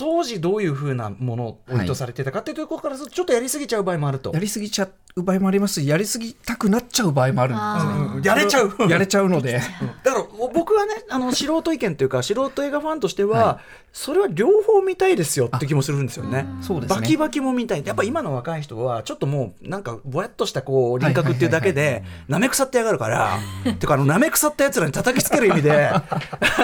[0.00, 4.32] 当時どういうふうなものを意図されてたかっていうところからするとちょっとやりすぎちゃう場合もあると。
[4.32, 4.40] や。
[4.40, 7.54] りすぎちゃう場合もありますしやりすぎたくなっちゃう場合もある
[8.24, 8.74] やれちゃう。
[8.88, 9.60] やれちゃうので。
[10.02, 13.60] だからお僕はねあの素人意見というか素人映画ファンとしては、
[13.92, 16.46] それは両方見たいですよって気もするんですよね。
[16.62, 17.00] そうですね。
[17.00, 17.84] バキバキも見たい。
[17.84, 23.38] やっぱ今の若い人はちょっともうなんかぼやっとしたこう輪郭っていうだけでなめ腐ってやがるから
[23.78, 26.02] てかあのなめ腐ったやつらに叩きつける意味で あ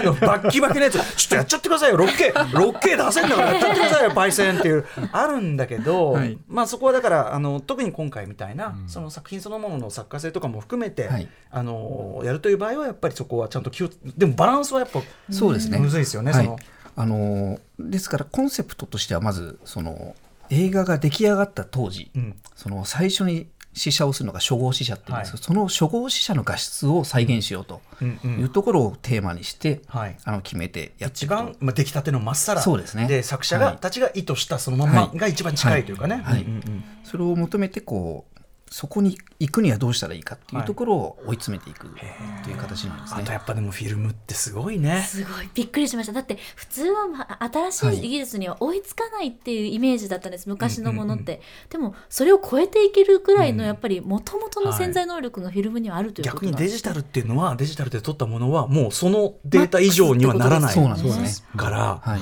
[0.05, 1.99] のバッキバキのやつちょっとやっちゃってくださいよ。
[1.99, 4.85] 6K, 6K 出せんだからやっちゃってくださいよパイセンっていう。
[5.13, 6.39] あるんだけど、はい。
[6.49, 11.29] まあそこはだからあの特に今回みたいな、その作品そのものの作家性とかも含めて、はい。
[11.51, 15.79] あのやるという場合はやっぱりそこはちゃんと気をでもバランスはやっぱそうですね。
[15.79, 16.45] むずいですよねはい。
[16.45, 16.59] その
[16.97, 20.17] あのですからコンセプトとしてはまずその
[20.51, 22.37] 映画が出来上がった当時、うん。
[22.55, 28.41] その最初に試写をするのが初号試写っていうんですけど、その初号試写の画質を再現しようとうんうん。
[28.41, 30.17] いうところをテーマにして、はい。
[30.25, 33.07] あの決めてやって一番、まあ、出来たてのまっさらそうですね。
[33.07, 33.77] で作者が、はい。
[33.77, 35.19] たちが意図したそのまんまはい。
[35.19, 36.43] が一番近いというかね、はい。
[36.43, 36.85] うんうんうん。
[37.05, 38.36] それを求めてこう
[38.71, 41.89] そこに行くにはどうしたらいいかっていうところを追い詰めていく
[42.43, 43.21] という形なんですね。
[43.23, 45.03] あとやっぱでもフィルムってすごいね。
[45.03, 45.49] すごい。
[45.55, 46.13] びっくりしました。
[46.13, 50.49] だって普通は、まあ、新しい技術には追いつかないっていうイメージだったんです。
[50.49, 61.43] 昔のものって、でもそれを超えていけるくらいのやっぱりもともとの潜在能力がフィルムにはあるということ逆になんですデジタルっていうのはデジタルで撮ったものはもうそのデータ以上にはならないそうなんです。
[61.43, 61.47] ね。
[61.57, 62.21] から、はい。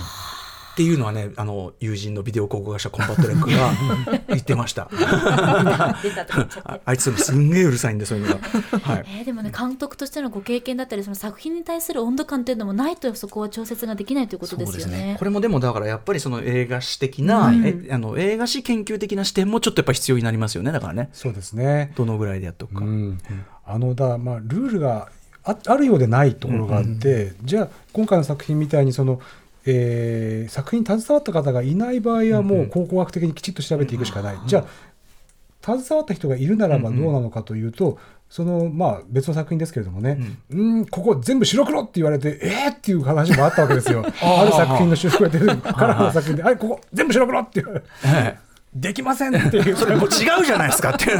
[0.75, 4.91] っていうのはねあの友人のビデオ考古学者コンバットレックが 言ってました。
[4.91, 8.41] ああいつすんげえうるさいんでそういうのが、
[8.81, 15.15] はい、えーでもね監督としてのご経験だったりその作品に対する温度感っていうのもないとそこは調節ができないということですよそうですね。
[15.17, 17.65] これもでもだからやっぱりその映画史的な、うん。
[17.65, 21.11] えあの映画史研究的な視点もちょっとやっぱ必要になりますよねだからね。
[21.13, 21.93] そうですね。
[21.95, 23.21] どのぐらいでやっとくか、うん、
[23.65, 25.09] あのだまあルールが
[25.45, 29.21] ああるようでないところがあって、じゃあ今回の作品みたいにその、
[29.66, 37.98] えー作品に携わった方がいない場合はもう考古学的にきちっと調べていくしかない、じゃあ携わった人がいるならばどうなのかというと、
[38.29, 40.18] そのまあ別の作品ですけれどもね、
[40.50, 44.05] うん、ここ全部白黒って言われて、えー、っていう話もあったわけですよ。
[44.20, 47.87] ある作品の修復が出るカラーの作品で、あれ、ここ全部白黒って言われて。
[48.05, 49.77] ええできませんっていう。
[49.77, 51.18] それもう違うじゃないですかっていう。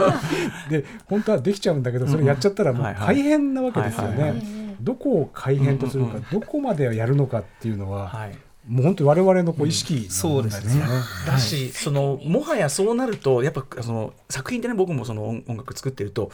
[0.70, 4.42] で本当はできちゃうんだけどそれやっちゃったらもう大変なわけですよね。
[4.80, 8.38] どこを改変とするか、うんうんどこまでやるのかっていうのは、はい。
[8.66, 10.82] もう本当に我々のこう意識のそうですね。
[11.26, 16.30] だし、そのもはやそうなるとやっぱその作品ってね僕もその音音楽作ってると、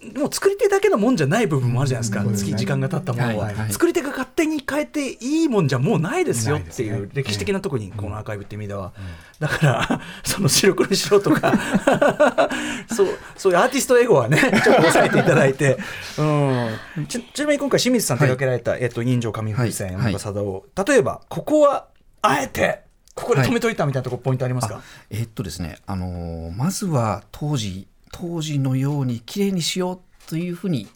[0.00, 2.34] もう作り手だけのもんじゃない部分もあるじゃないですか、うん。
[2.34, 8.92] 月時間が経ったものは、はいはい作り手が勝手に変えていいもんじゃもうないですよっていう歴史的なところにこのアーカイブっていう意味では、
[9.40, 11.52] だからその白黒にしろとか。
[12.94, 15.78] そうそういうアーティストエゴはね ちょっと抑えていただいて、
[16.18, 19.94] うん、ちちなみに今回清水さん手掛けられた、えっと、人情紙風船、はい。
[19.94, 21.88] 山中貞夫例えばここは
[22.22, 22.82] あえて
[23.14, 24.80] ここで止めといたみたいなところポイントありますか、あ
[25.10, 30.88] えーっとですね、あのーまずは当時当時のように綺麗にしようというふうに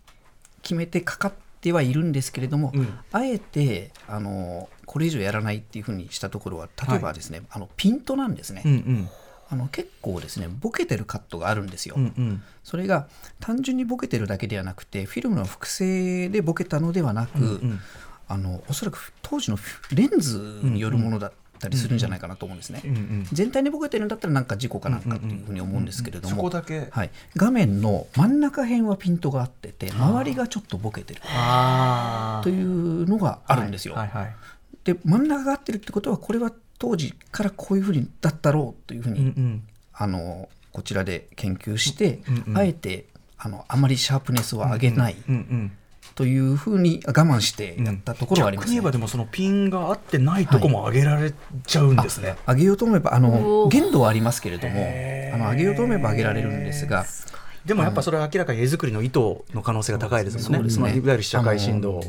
[0.62, 2.98] 決めてかかってはいるんですけれども、うん。
[3.12, 9.09] あえて、あのーこれ以上やらないっていうふうにしたところは例えばですね、あのピントなんですね、うんうん。
[9.48, 11.94] あの結構ですねボケてるカットがあるんですよ。
[11.96, 12.42] うんうん。
[12.62, 13.09] それが
[13.40, 17.81] 単純にボケてるだけではなくてフィルムの複製でボケたのではなく、うん
[18.29, 19.59] あのおそらく当時の
[19.92, 22.83] レンズによるものだったりするんじゃないかなと思うんですね。
[22.85, 23.27] うんうん。
[23.33, 31.20] 全体にボケてるんだったらなんか事故かなんかというふうに思うんですけれどそこもだけ、はい、画面の真ん中辺はピントがあってて周りがちょっとボケてる。
[31.25, 33.94] あというのがあるんですよ。
[33.94, 34.09] はい。
[34.09, 34.35] はい。
[34.85, 39.62] で真ん中が合ってるってことはこれは当時からこういうふうにだったろうというふうに、うんうん。
[39.94, 43.07] あのこちらで研究して、うんうんあえて
[43.38, 45.72] あのあまりシャープネスを上げないうんうん
[46.14, 48.75] というふうに我慢してやったところはありますね。
[48.75, 51.33] 逆に言えばでもそのピンが合ってないとこも上げられ
[51.66, 53.68] ちゃうんですね、上げようと思えばあおのー。
[53.68, 54.75] 限度はありますけれども
[55.35, 57.05] あの上げようと思えば上げられるんですが。
[57.64, 59.20] でもやっぱそれは明らかに絵作りの意図
[59.55, 60.59] の可能性が高いですもんね。
[60.59, 60.83] そうですね。
[60.83, 62.07] まあいわゆる被写界振動が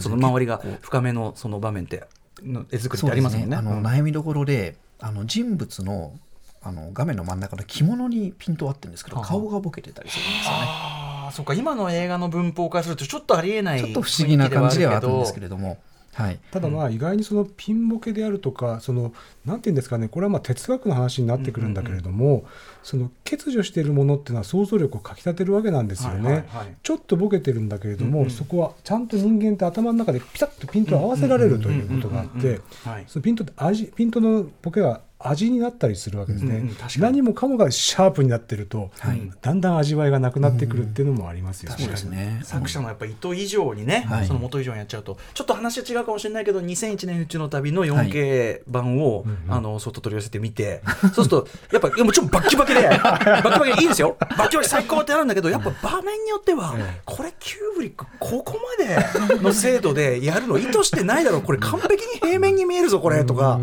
[0.00, 2.04] その周りが深めのその場面って
[2.42, 3.56] の絵作りってありますもんね。
[3.56, 6.18] そうですあの悩みどころであの人物の
[6.62, 9.26] あの画面の真ん中の着物にピント合ってるんですけどはあ。
[9.26, 11.13] 顔がボケてたりするんですよね。
[11.34, 15.78] そうか今の映画の文法からするとちょっとありえないちょっと不思議な感じではあるんですけどれども、
[16.12, 19.12] はい、ただまあ意外にそのピンボケであるとかその
[19.44, 22.44] なんていうんですかねこれはまあ哲学の話になってくるんだけれども、
[22.84, 26.46] その欠如しているものっていうのは想像力をかきたてるわけなんですよね。
[26.84, 33.04] ちょっとボケてるんだけれども、そこはちゃんと人間って頭の中でピタッとピントを合わせられるということがあってはい。
[33.08, 39.30] そのピントって味ピントのボケは味になったりするわけですね、うんうん何もかもがシャープになってると、はい。
[39.40, 41.76] だんだん味わいがなくなってくるっていうのもありますよね。
[41.78, 42.40] そうですね。
[42.44, 44.26] 作者のやっぱ意図以上にね、はい。
[44.26, 54.16] その元以上にやっちゃうとちょっと話は違うかもしれないけど2001年宇宙の旅の 4K 版を、あの外取り寄せてみて、そうするとやっぱいやもちろんバッキバキでバッキバキでいいですよ。
[54.20, 61.42] バッキバキ最高ってあるんだけどやっぱ場面によっては、これキューブリックここまでの精度でやるの意図してないだろう。
[61.42, 63.60] これ完璧に平面に見えるぞこれとか、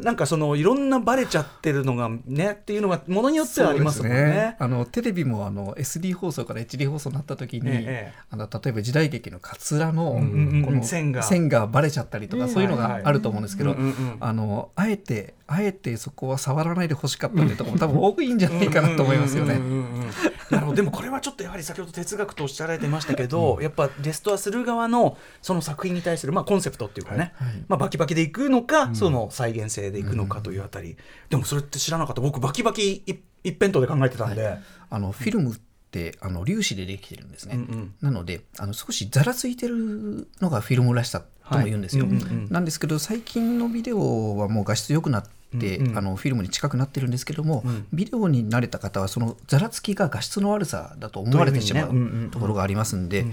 [0.00, 4.56] なんかそのいろんなバレちゃってるのがねっていうのがものによってはありますもんね。
[4.58, 11.22] あのテレビもあの SD 放送から HD 放送になった時に、ええあの例えば時代劇のカツラの、んうんこの線が。
[11.22, 13.02] 線がバレちゃったりとか、そういうのはいはい。
[13.02, 19.54] があると思うんですけど、うんうんうんあのあえてあえてそこは触らないでほしかったっていうところも多分多いんじゃないかなと思いますよね。
[19.54, 19.60] うん。
[19.60, 20.10] うんうんうん
[20.50, 20.76] なるほど。
[20.76, 27.64] でもこれはちょっとやはり先ほど哲学とおっしゃられてましたけど、やっぱレストアする側のその作品に対する、まあ、コンセプトっていうかね、はい。
[27.68, 30.96] まあ、バキバキでいくのか、その再現性でいくのかというあたり、
[31.30, 32.20] でもそれって知らなかった。
[32.20, 34.58] 僕バキバキ一一辺倒で考えてたんで、
[34.90, 35.58] あのフィルムっ
[35.90, 37.54] てあの粒子でできてるんですね。
[37.56, 37.94] うんうん。
[38.00, 42.06] なのであの少しざらついてるのがフィルムらしさとも言うんですよ。
[42.06, 42.48] はいうんうんうん。
[42.50, 45.24] なんですけど最近のビデオはもう画質良くなっ
[45.58, 45.98] て、うんうん。
[45.98, 47.86] あのフィルムに近くなってるんですけども、うん。
[47.92, 53.24] ビデオに慣れた方はそのざらつきが画質の悪さだと思われてしまうところがありますんで、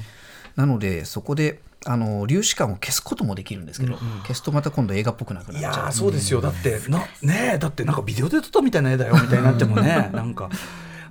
[0.56, 5.88] なのでそこであの粒子感を消すこともできるんですけど、消すとまた今度映画っぽくなくなっいやちゃう。
[5.88, 6.42] ーそうですよ。
[6.42, 10.50] だってなねえだってなんかビデオで撮ったみたいな絵だよみたいになってもね なんか。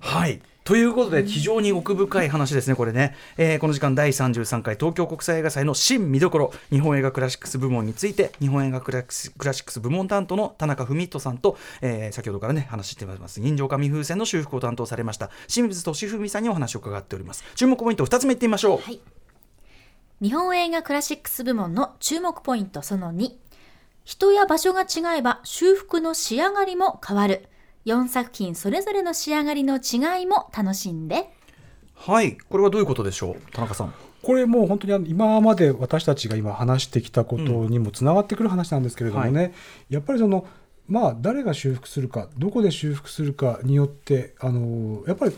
[0.01, 0.41] はい。
[0.65, 6.53] ということで非常に奥深い話ですねこれね、えーこの時間第33回東京国際映画祭の新見どころ。
[6.71, 17.43] 日本映画クラシックス部門について日本映画クラシクラシックス部門担当の田中文人さんと、えー先ほどからね話してます人情紙風船の修復を担当されました清水俊文さんにお話を伺っております。
[17.57, 19.01] 注目ポイント2つ目いってみましょう、はい
[20.23, 23.33] 日本映画クラシックス部門の注目ポイントその2
[24.05, 27.49] 人や場所が違えば修復の仕上がりも変わる。
[27.87, 31.29] 4作品それぞれの仕上がりの違いも楽しんで。
[31.97, 32.37] はい。
[32.37, 33.53] これはどういうことでしょう？
[33.53, 33.95] 田中さん。
[34.23, 39.53] これもう本当にあの今まで私たちが今話してきたことにもつながってくる話なんですけれどもね、
[39.91, 40.47] やっぱりその
[40.87, 45.37] まあ誰が修復するかどこで修復するかによってあのやっぱり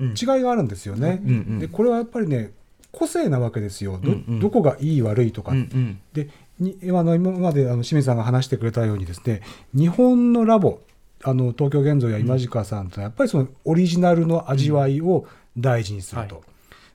[0.00, 0.08] うん。
[0.08, 1.20] 違いがあるんですよね。
[1.22, 1.58] うんうん。
[1.60, 2.57] でこれはやっぱりね
[2.92, 3.98] 個性なわけですよ。
[4.02, 4.40] ど,、うんうん。
[4.40, 6.00] どこがいい悪いとか、うんうん。
[6.12, 9.42] でに今の今まであの清水さんが話してくれたようにですね
[9.74, 10.80] 日本のラボ
[11.22, 15.26] あの東京現像や今近さんとやっぱりそのオリジナルの味わいを
[15.56, 16.36] 大事にすると。
[16.36, 16.42] は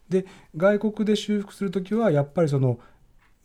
[0.09, 0.25] で
[0.55, 2.77] 外国で修復する時はやっぱりその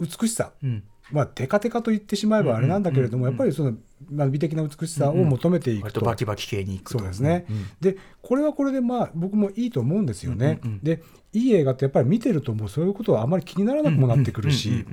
[0.00, 3.74] 美しさ、うんまあ、テカテカと言ってしまえばあれなんだけれども、やっぱりその、
[4.10, 6.00] まあ、美的な美しさを求めていくと。
[6.00, 6.98] バキバキ系にいくと。
[6.98, 10.60] そうですね、うんでこれはこれでまあ僕もいいと思うんですよね。
[10.62, 10.84] うんうんうん。
[10.84, 11.02] で
[11.32, 14.84] いい映画ってやっぱり見てるともうそういうことはあまり気にならなくもなってくるし、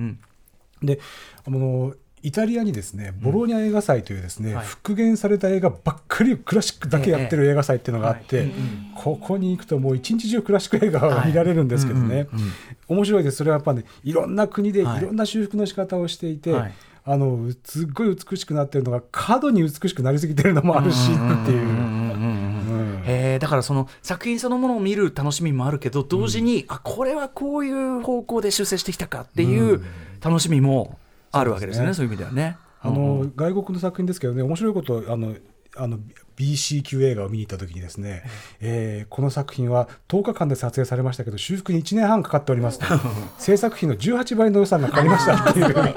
[0.82, 1.00] で
[1.46, 4.64] あのイタリアにですねボローニャ映画祭というですね、はい。
[4.64, 8.50] 復元された映画ばっかりクラシックだけやってる映画祭っていうのがあって、ええはい
[8.96, 12.52] ここに行くともう一日中クラシック映画が見られるんですけどね、うんうんうん
[12.88, 13.38] 面白いです。
[13.38, 15.02] それはやっぱねいろんな国でいはい。
[15.02, 16.72] ろんな修復の仕方をしていて、はい。
[17.04, 21.18] あのすっごい美しくなってるのが過度に美しくなりすぎてるのもあるしっていう。
[21.18, 23.02] んんうんうんうん。
[23.04, 23.38] へー。
[23.38, 29.84] だからその作品そのものを見る楽しみもあるけど同時に、あこれはこういう方向で修正してきたかっていう
[30.20, 30.98] 楽しみも
[31.38, 32.56] あるわけですよね、そういう意味ではね。
[32.80, 35.34] あの外国の作品ですけどね面白いことあの
[35.76, 35.98] あの
[36.36, 38.22] BC 級映画を見に行った時にですね、
[38.60, 42.86] えーこの作品は10日間で撮影されましたけど修復に1年半かかっておりますと。
[43.38, 45.74] 制作費の18倍の予算がかかりましたっていう。
[45.74, 45.94] これ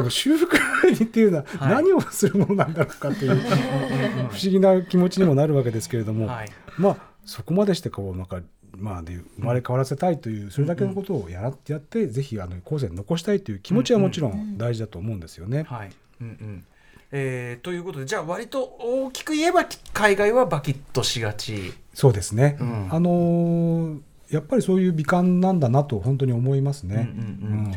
[0.00, 6.50] あの修復っていうのは何をするものなんだろうかっていう不思議な気持ちにもなるわけですけれども、はい。
[6.78, 8.40] まあそこまでしてこうなんか
[8.82, 15.64] まあで生まれ変わらせたいというそれだけのことをやらやってぜひあの後世に残したいという気持ちはもちろん大事だと思うんですよね。
[15.68, 15.90] はい。
[16.20, 16.64] うんうん。
[17.12, 21.72] えーということでじゃあ割と大きく言えば海外はバキッとしがち。
[21.94, 22.88] そうですね、うん。
[22.90, 27.10] あのーやっぱりそういう美観なんだなと本当に思いますね。
[27.14, 27.72] うん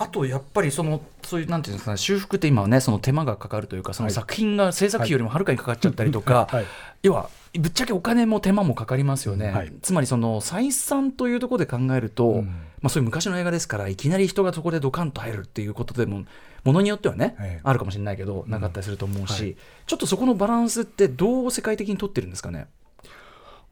[0.00, 4.14] あとやっぱりそのそういうなんていうんですかね修復って今はねその手間がかかるというかそのはい。
[4.14, 6.64] 作品が制作費よりもはるかにかかっちゃったりとか、はい。
[7.02, 9.72] 要はぶっちゃけお金も手間もかかりますよね、はい。
[9.82, 12.46] つまりその採算というところで考えると、うん。
[12.80, 16.24] まあ、そういう昔の映画ですからいきなり人がそこでドカンと入るっていうことでも
[16.64, 19.56] ものによってはね、はいあるかもしれないけどなかったりすると思うし、はい。
[19.86, 22.66] ちょっとそこのバランスってどう世界的に取ってるんですかね？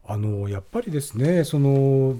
[0.05, 2.17] あのやっぱりですねその、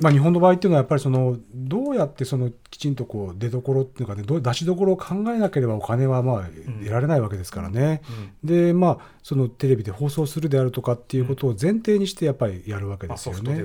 [0.00, 6.44] まあ、日本の場合っていうのはやっぱりそのどうやってそのきちんとこう出どころっていうかね出しどころを考えなければお金はまあ
[6.80, 8.02] 得られないわけですからね。
[8.42, 13.64] でまあそのテレビで放送するであるとかっていうことを前提にしてやっぱりやるわけまあ、ですよね。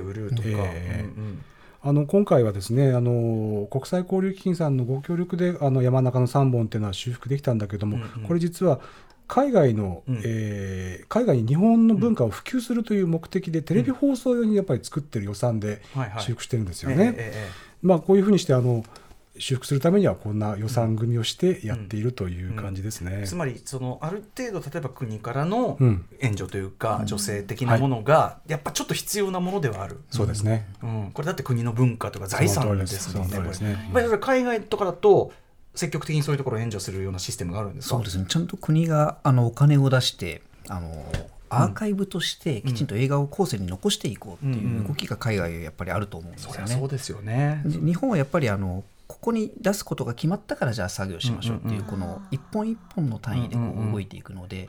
[1.82, 8.28] あの今回はですねあの国際交流基金さんのご協力であの山中の3本っていうのは修復できたんだけども、うんうん。
[8.28, 8.80] これ実は
[9.30, 10.22] 海外の、うん。
[10.24, 15.82] えー海外に日本の文化を普及するという目的で、テレビ放送用にやっぱり作ってる予算で
[16.18, 17.32] 修復してるんですよえね。
[17.82, 18.84] まあこういうふうにしてあの
[19.38, 23.24] 修復するためにはこんな予算組みをしてやっているという感じですね。
[23.26, 26.04] つまりそのある程度例えば国からのうん。
[26.20, 30.68] 援助というか、女性的なものがやっぱちょっと必要なものではある、そうですね。
[30.82, 33.38] うん、これだって国の文化とか財産ですもんね
[34.20, 35.32] 海外とかだと
[35.74, 37.96] 積極的にそういうところを援助するようなシステムがあるんですか？
[37.96, 38.26] そうですね。
[38.28, 41.04] ちゃんと国があのお金を出してあの
[41.48, 46.74] アーカイブとしてきちんと映画を後世に残していこうっていう動きが海外はやっぱりあると思うんですそよね。
[46.74, 47.62] そうですよね。
[47.64, 54.68] で日本はやっぱりあのここに出すことが決まったからじゃあ作業しましょうっていうこの一本一本の単位でこう動いていくので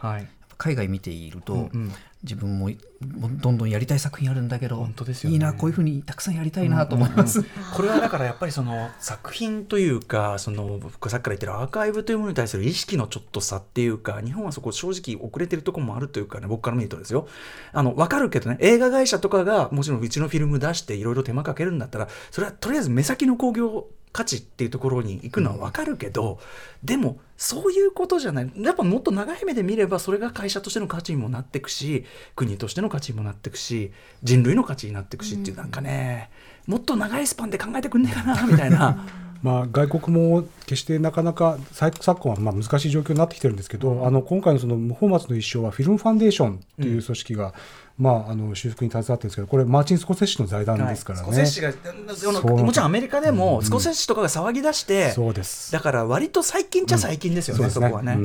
[0.62, 1.92] 海外見ているとうんうん。
[2.24, 5.34] 自分ももどんどんやりたい作品あるんだけど本当ですよね。
[5.34, 7.44] いいなこういうふうにたくさんやりたいなと思います。
[7.74, 17.28] これはだからやっぱりその作品というかその僕さっきから言ってるアーカイブというものに対する意識のちょっと差っていうか日本はそこ正直遅れてるところもあるというかね僕から見るとですよ。
[17.74, 26.40] あの分かるけどね映画会社とかがもちろんうちのフィルム出していろいろ手間かけるんだったらそれはとりあえず目先の興行価値っていうところに行くのは分かるけど、
[26.84, 28.52] でもそういうことじゃない。
[28.56, 32.06] やっぱもっと長い目で見ればそれが会社としての価値にもなっていくし
[32.36, 33.92] 国としての価値にもなっていくし
[34.24, 36.30] 人類の価値になっていくしっていうなんかね
[36.68, 39.06] もっと長いスパンで考えてくんねえかなみたいな。
[39.42, 47.56] まあ、外国も決してなかなか最昨今はまあ難しい状況になってきてるんですけど、あの今回のその無法松の一生はフィルムファンデーションという組織が、
[48.02, 51.46] まあ、あの修復に携わってるんですけどこれマーチン・スコセッシの財団ですからね、はい。
[51.46, 55.72] スコセッシがもちろんアメリカでもスコセッシとかが騒ぎ出して、そうです。
[55.72, 57.72] だから割と最近っちゃ最近ですよね、うん。
[57.72, 58.18] そねそこはね。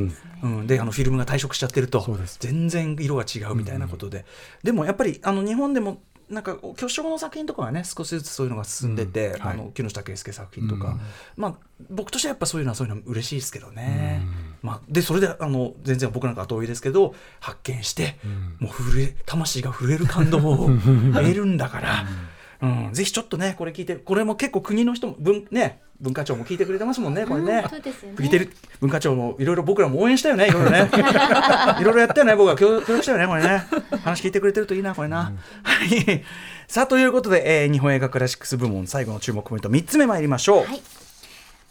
[0.42, 0.66] うん。
[0.66, 2.06] であのフィルムが退色しちゃってると
[2.40, 4.24] 全然色が違うみたいなことで、
[4.62, 6.00] でもやっぱりあの日本でも
[6.30, 9.40] なんか巨匠の作品とかはね少しずつそういうのが進んでて、うん。
[9.40, 9.52] はい。
[9.52, 10.96] あの木下圭介作品とか、
[11.36, 11.54] まあ
[11.90, 14.22] 僕としてはやっぱそういうのはそういうのは嬉しいですけどね、
[14.62, 18.16] まあ、でそれであの全然僕なんか後追いですけど発見して、
[18.58, 20.70] もう震え魂が震える感動を
[21.14, 22.06] 得るんだから。
[22.62, 27.64] うん、ぜひちょっとね、これ聞いて、これも結構国の人も、文、ね、文化庁も聞いてくれてますもんね、これね。
[27.68, 28.50] そうですよね聞いてる
[28.80, 30.88] 文化庁もいろいろ僕らも応援したよね、いろいろね。
[31.80, 33.64] いろいろやったよね、僕は協協力したよね、これね。
[34.02, 35.32] 話聞いてくれてるといいな、これな。
[35.62, 36.24] はい。
[36.68, 40.64] さあ、ということで、えー日本映画クラシックス部門最後の注目ポイント3つ目参りましょう。
[40.64, 40.82] はい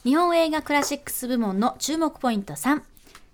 [0.06, 2.84] 日本映画クラシックス部門の注目ポイント3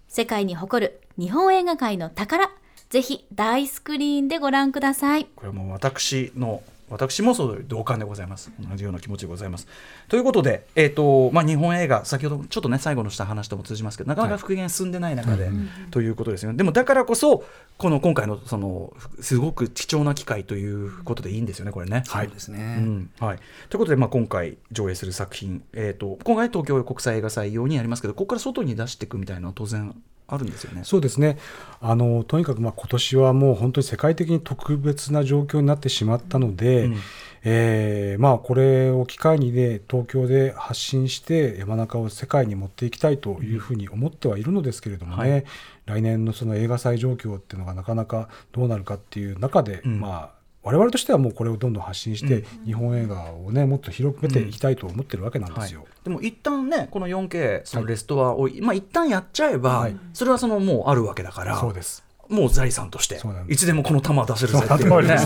[0.07, 2.49] 世界に誇る日本映画界の宝。
[2.89, 5.25] ぜひ大スクリーンでご覧ください。
[5.35, 8.51] これも私の私もそう同感でございます。
[8.59, 9.67] 同じような気持ちでございます。
[10.07, 15.49] ということで、えーとまあ、日本映画先ほどちょっとね最後のした話とも通じますけどなかなか復元進んでない中で、
[15.89, 16.57] ということですよね。
[16.57, 17.43] でもだからこそ
[17.77, 22.03] この今回のそのすごく貴重な機会ということでいいんですよねこれね。
[22.05, 23.09] そうですね、うん。
[23.19, 23.39] はい、
[23.69, 29.95] ということで、まあ、今回上映する作品、えー、と今回東京国際映画祭用にありますけどここから外に出していくみたいなのは当然
[30.31, 30.81] あるんですよね。
[30.83, 31.37] そうですね。
[31.81, 36.97] あのとにかくまあ今年はもう本当に世界的に特別な状況になってしまったので、うん。
[37.43, 45.45] えーまあ、これを機会に、ね、東京で発信して山中を世界に持っていきたいというふうに思ってはいるのですけれどもね、はい。
[45.87, 49.99] 来年のその映画祭状況っていうのがなかなかどうなるかっていう中で、うん。
[49.99, 55.81] まあ我々としてはもうこれをどんどん発信して、日本映画をねもっと広めていきたいと思ってるわけなんですよ。
[55.81, 59.97] はい、でも一旦ねこの 4K そのレストアを、まあ一旦やっちゃえば、はい。
[60.13, 62.03] それはそのもうあるわけだからそうです。
[62.29, 65.17] もう財産としていつでもこの玉出せるぜっていうね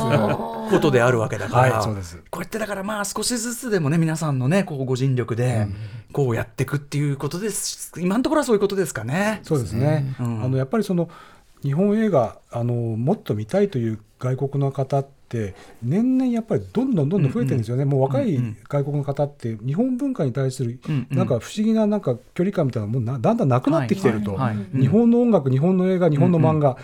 [0.71, 2.17] ことであるわけだから、はいそうです。
[2.31, 5.67] こうやってだからまあ少しずつでもね皆さんのねこうご尽力で
[6.11, 7.91] こうやっていくっていうことです。
[7.99, 9.41] 今のところはそういうことですかね。
[9.43, 10.43] そうですね、うん。
[10.45, 11.09] あのやっぱりその
[11.61, 15.03] 日本映画あのもっと見たいという外国の方
[15.35, 18.43] って年々やっぱりどんどんどんどん増えてるんですよね、もう若いうん。
[18.43, 21.17] うん外国の方って日本文化に対するうんうん。
[21.17, 24.81] なんか不思議ななんか距離感みたいなのもうなだんだんなくなってきてると、はいはいはい。
[24.81, 26.77] 日本の音楽日本の映画日本の漫画、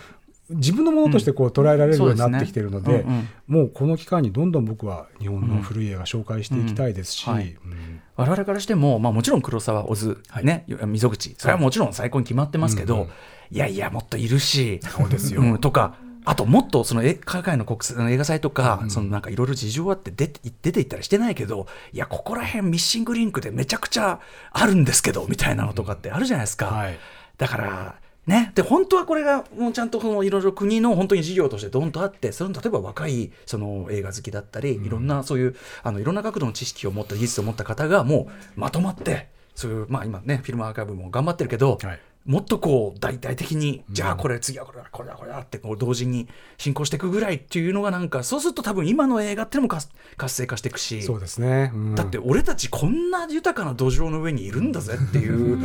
[0.49, 3.29] 自分のものとしてこう捉えられるようになってきてるので,、そうですね。
[3.47, 7.57] もうこの期間にどんどん僕は日本の古い映画紹介していきたいですし、うんはい。
[7.65, 8.01] うん。
[8.15, 13.07] 我々からしても、まあ、もちろん黒沢小津、ね、溝口それはもちろん最高に決まってますけど、うんうん
[13.51, 15.43] いやいやもっといるしそうですよ。
[15.43, 15.95] んとか
[16.25, 24.19] あともっとそのえ海外の国際の映画祭とか、そのなんかいろいろ事情あって出て出ていったりしてないけどいやここら辺ミッシングリンクでめちゃくちゃ
[24.51, 26.67] あるんですけどみたいなのとかってあるじゃないですか。
[26.67, 26.97] はい。
[27.37, 27.95] だから
[28.27, 51.95] ね、で本当はこれがもうちゃんとそのいろいろ国の本当に事業としてどんとあってその例えば若いその映画好きだったり、いろんなそういうあのいろんな角度の知識を持った技術を持った方がもうまとまってそういうまあ今ねフィルムアーカイブも頑張ってるけど、はいもっとこう大々的に、じゃあこれ次はこれだこれだこれだってこう同時に進行していくぐらいっていうのがなんかそうすると多分今の映画っていうのも活活性化していくしそうですね、うん。
[51.95, 55.59] だって俺たちこんな豊かな土壌の上にいるんだぜっていう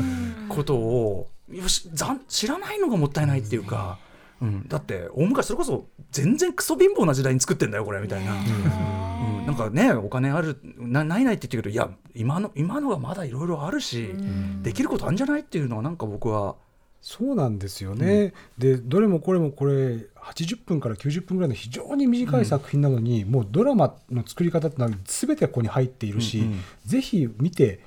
[0.48, 1.90] ことをよし
[2.28, 3.98] 知らないのがもったいないっていうか、
[4.40, 14.10] うん、だって大昔それこそ全然クソ貧乏な時代に作ってんだよこれみたいな、うん、なんかねお金あるなないないって言ってるけどいや今の今のがまだいろいろあるし、
[14.62, 16.56] できることあるんじゃないっていうのはなんか僕は。
[17.02, 26.60] そうなんですよね、でどれもこれもこれ80分から90分ぐらいの非常に短い作品なのに、もうドラマの作り方ってのは全てここに入っているし、うんうん。
[26.84, 27.78] ぜひ見て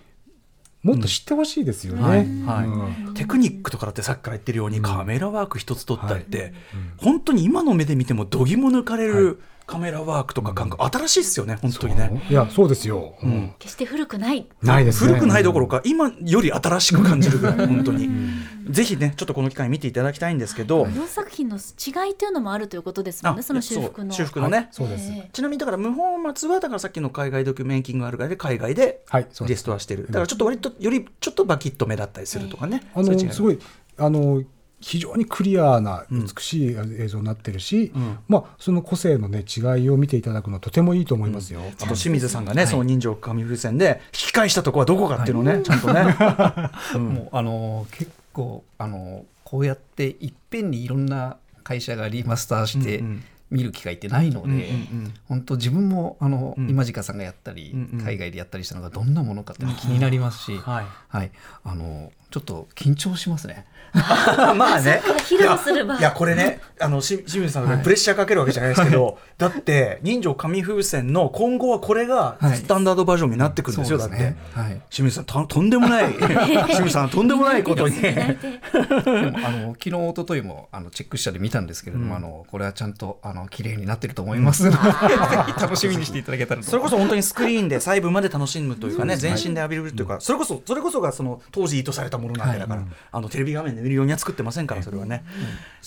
[0.83, 2.01] もっと知ってほしいですよね。
[2.01, 2.65] はいはい。
[3.05, 3.13] うん。
[3.13, 6.53] テクニックとかだってさっきから言ってるように、カメラワーク一つ撮ったりって、
[6.97, 12.25] 本当に今の目で見てもどぎも抜かれるカメラワークとか感覚、新しいですよね本当にね。
[12.27, 13.53] いやそうですよ、ん。
[13.59, 14.47] 決して古くない。
[14.63, 15.09] ないですね。
[15.13, 18.09] 古くないどころか、今より新しく感じるぐらい本当に、
[18.67, 24.11] ぜひねちょっとこの機会に見ていただきたいんですけど、4作品の違いというのもあるということですもんねその修復の。
[24.11, 29.03] 修復のね、そうです、えちなみにだから無法末はだからさっきの海外ドキュメンキングあるからで海外で
[29.45, 33.29] リストはしてる、だからちょっと割とよりちょっとバキッと目だったりするとかね、あそういう違いが。
[33.29, 33.59] のすごい
[33.97, 34.43] あの
[34.81, 38.19] 非常にクリアな美しい映像になってるし、ん。
[38.27, 41.61] まあ、その個性の、ね、違いを見ていただくのはとてもいいと思いますよ。
[41.81, 46.03] あと清水さんがね、その人情紙風船で引き返したとこはどこかっていうのをね、ちゃんとね、
[46.97, 53.23] もうあの結構あのこうやっていっぺんにいろんな会社がリマスターしてうんうん。
[53.49, 54.61] 見る機会ってないので、うんうんう
[55.07, 55.13] ん。
[55.27, 56.69] 本当自分もあの、うん。
[56.69, 60.85] 今近さんがやったり、うんうん海外でやったりしたのがどんなものかって気になりますし、はい。
[61.07, 61.31] はい、
[61.63, 63.65] あのちょっと緊張しますね。
[63.93, 65.01] まあね。
[65.27, 65.95] 披露すれば。
[65.95, 72.57] いや、いやこれね、あの、し清水さんがプレッシャーかけるわけじゃないですけど、だって、人情紙風船の今後はこれがはい。
[72.57, 74.35] スタンダードバージョンになってくるんですよ、だって。
[74.53, 77.99] はい、清水さんと、とんでもない、 清水さん、とんでもないことに。
[77.99, 84.69] でもあの昨日一昨日もあのチェックしたで見たんですけれども、あのこれはちゃんとあの綺麗になってると思います。
[85.59, 86.67] 楽しみにしていただけたらと。
[86.67, 95.23] それこそ本当にスクリーンで細部まで楽しむというかね、全身で浴びるというか、それこそ、それこそがその当時意図されたものなんでだから、あのテレビ画面で見るようには作ってませんから、それはね。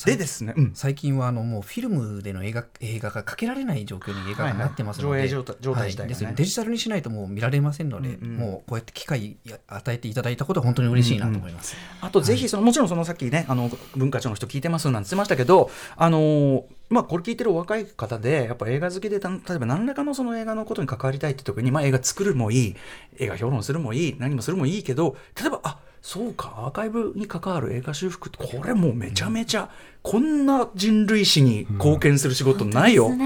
[0.04, 0.70] でですね、うん。
[0.74, 6.08] 最近はあのもうフィルムでの映画映画がかけられない状況に映画がなってますので、はいはい上映状態状態自体がね。
[6.08, 8.36] ですのでデジタルにしないともう見られませんので、うんうん。
[8.36, 11.76] もうこうやって機会与えていただいたことは本当に嬉しいなと思います。
[12.00, 16.62] あとぜひその、もちろんそのさっきねあの文化庁の人聞いてますなんて言ってましたけどあのー
[16.92, 22.76] まあこれ聞いてるお若い方でやっぱ映画好きでた例えば何らかのその映画のことに関わりたいって時に、まあ、映画作るもいい
[23.16, 29.70] 映画評論するもいい何もするもいいけど例えばあそうかアーカイブに関わる映画修復ってこれもうめちゃめちゃ、
[30.02, 33.14] こんな人類史に貢献する仕事ないよ、うん。
[33.14, 33.18] っ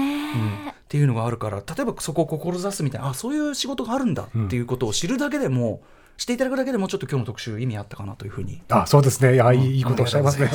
[0.87, 5.81] ていうのがあるから例えばそこを志すみたいなあそういう仕事があるんだっていうことを知るだけでも、
[6.17, 8.61] していただくだけでもちょっと今日の特集意味あったかなというふうに。
[8.69, 9.35] あそうですね。
[9.35, 10.47] いやいいいいことをおっしゃいますね。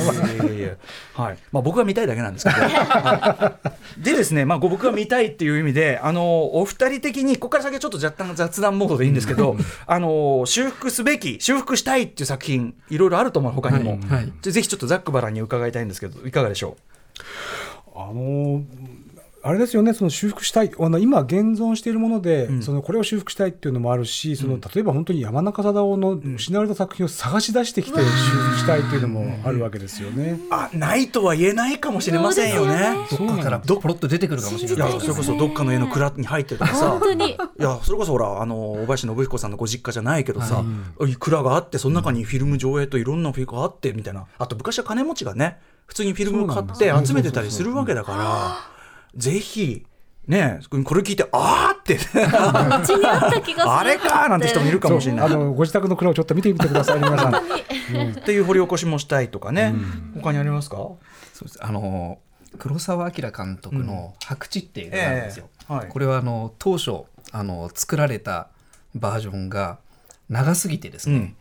[1.13, 1.37] はい。
[1.51, 3.57] まあ、僕は見たいだけなんですけど、 は
[3.97, 4.01] い。
[4.03, 9.55] でですね、まあ、ご僕が見たいっていう意味であのお二人的にここから先はちょっと若干雑談モードでいいんですけど
[9.85, 13.99] あの修復すべき修復したいっていう作品いろいろあると思う他にも、はい。
[14.09, 14.33] はい。
[14.41, 16.75] でぜひちょっとざっくばらんに伺いたいんですけどいかがでしょ
[17.95, 19.02] あのー
[19.45, 22.63] あれですよね、その修復したい、あの今、現存しているもので、ん。
[22.63, 30.39] そのこれを修復したいっていうのもあるし、その例えば本当に山中貞夫の失われた作品を探し出してきて、修復したいっていうのもあるわけですよね。
[30.49, 32.95] うあないとは言えないかもしれませんよね。
[33.11, 33.59] どっかから。
[33.59, 34.77] ポロッと出てくるかもしれい。
[34.77, 36.91] ないやそれこそどっかの家の蔵に入ってるとかさ。
[36.91, 37.31] 本当に。
[37.31, 40.63] いやそれこそほらあの小林信彦さんのご実家じゃないけどさ、
[41.19, 44.25] 蔵があってその中にフィルム上映といろんなフィルムがあってみたいな。
[44.37, 48.72] あと昔は金持ちがね普通にフィルム買って集めてたりするわけだから
[49.15, 49.85] ぜひ
[50.27, 51.95] ねこれ聞いてあーって。
[51.95, 51.99] う
[52.85, 53.71] ちにあった気がする。
[53.71, 55.25] あれかーなんて人もいるかもしれない。
[55.25, 57.35] あのご自宅の蔵をちょっと見てみてください、皆さん。
[57.35, 59.75] っていう掘り起こしもしたいとかね、
[60.15, 60.77] 他にありますか？
[60.77, 60.99] そ
[61.41, 61.63] うです。
[61.63, 62.19] あの
[62.57, 65.49] 黒澤明監督の「白地」っていう映画があるんですよ。
[65.59, 65.73] ええ。
[65.73, 65.87] はい。
[65.89, 68.47] これはあの当初あの作られた
[68.95, 69.79] バージョンが
[70.29, 71.35] 長すぎてですね、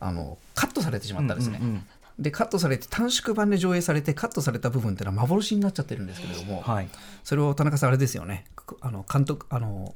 [0.00, 1.58] あのカットされてしまったんですね。
[1.60, 1.86] うんうんうん
[2.18, 6.88] でカットされて短縮版で上映されてカットされた部分っていうのは幻になっちゃってるんですけれども、はい。
[7.22, 8.44] それを田中さんあれですよね。
[8.56, 9.94] くあの監督あの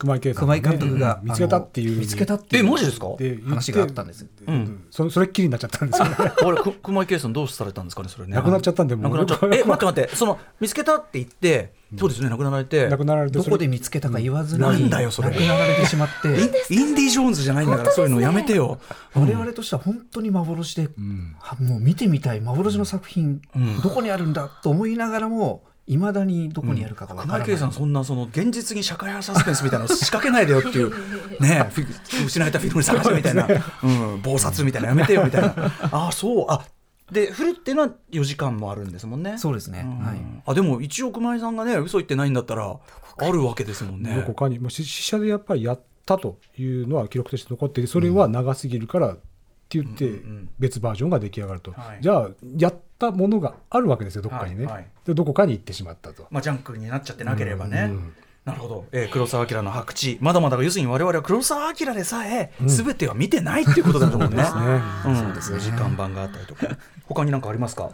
[0.00, 1.98] 熊井圭さん熊井監督が、うん見つけたっていう。
[1.98, 2.64] 見つけたっていう。
[2.66, 3.08] えマジですか？
[3.18, 4.28] で言って話があったんですよ。
[4.46, 4.84] うん。
[4.90, 6.16] そそれっきりになっちゃったんですよね。
[6.18, 8.34] あれく熊井圭さんどうされたんですかねそれね。
[8.34, 9.04] 亡くなっちゃったんでもう。
[9.16, 9.56] 亡くなっちゃった。
[9.56, 12.88] え待って待ってその見つけたって言ってそうですね亡くなられて。
[12.88, 15.30] 亡くなられてどこで見つけたか言わずに、なんだよそれ。
[15.30, 16.28] 亡くなられてしまって。
[16.28, 16.34] イン
[16.88, 18.78] インディ・ジョーンズじゃないんだからそういうのやめてよ。
[19.14, 20.88] 我々としては本当に幻で、
[21.38, 23.80] はもう見てみたい幻の作品、ん。
[23.82, 30.90] どこにあるんだと思いながらもいまだにどこにあるかがわからない、さんそんなその現実に社会派サスペンスみたいなの仕掛けないでよっていう
[31.42, 31.68] ね
[32.24, 33.48] 失われたフィルム探しみたいな、
[33.82, 35.48] うん、暴殺みたいなやめてよみたいな。
[35.90, 36.46] ああそう。
[36.48, 36.64] あ
[37.10, 39.36] でフルっていうのは4時間もあるんですもんね。
[39.36, 40.06] そうですね、うん。
[40.06, 40.20] はい。
[40.46, 42.72] あでも一応熊井さんがね嘘言ってないんだったら
[43.18, 44.14] あるわけですもんね。
[44.14, 49.16] どこかに、もうし試写でやっぱりやったというのは記録として残ってそれは長すぎるから
[49.78, 51.98] って言ってうんうん、別バージョンが出来上がると、はい。
[52.00, 54.66] じゃあ、やったものがあるわけですよ、どっかにね。
[54.66, 54.86] はいはい。
[55.04, 56.26] でどこかに行ってしまったと。
[56.30, 57.88] まあ、ジャンクになっちゃってなければね。
[57.90, 64.36] うんなるほど、えー黒澤明の白地まだまだ要するに我々は黒澤明でさえ全ては見てないっていうことだと思うね。
[64.36, 64.60] ですね。
[64.62, 66.66] うん、4時間版があったりとか。
[67.04, 67.90] 他に何かありますか？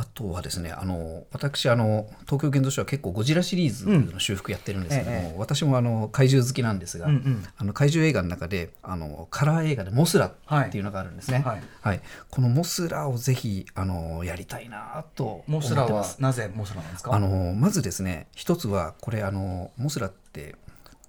[0.00, 5.34] あとはですねあの私あの東京現像所は結構ゴジラシリーズの修復やってるんですけども、うんええ。
[5.36, 7.44] 私もあの怪獣好きなんですが、うんうん。
[7.56, 11.62] あの怪獣映画の中であのカラー映画で「モスラ」っていうのがあるんですね、はい。
[11.80, 12.00] はい。
[12.30, 17.12] この「モスラ」をぜひあのやりたいなと思モスラはなぜモスラなんですか？
[17.12, 20.54] あのまずですね一つはこれあのモスラって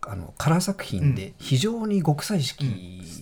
[0.07, 2.63] あのカラー作品で非常に極彩色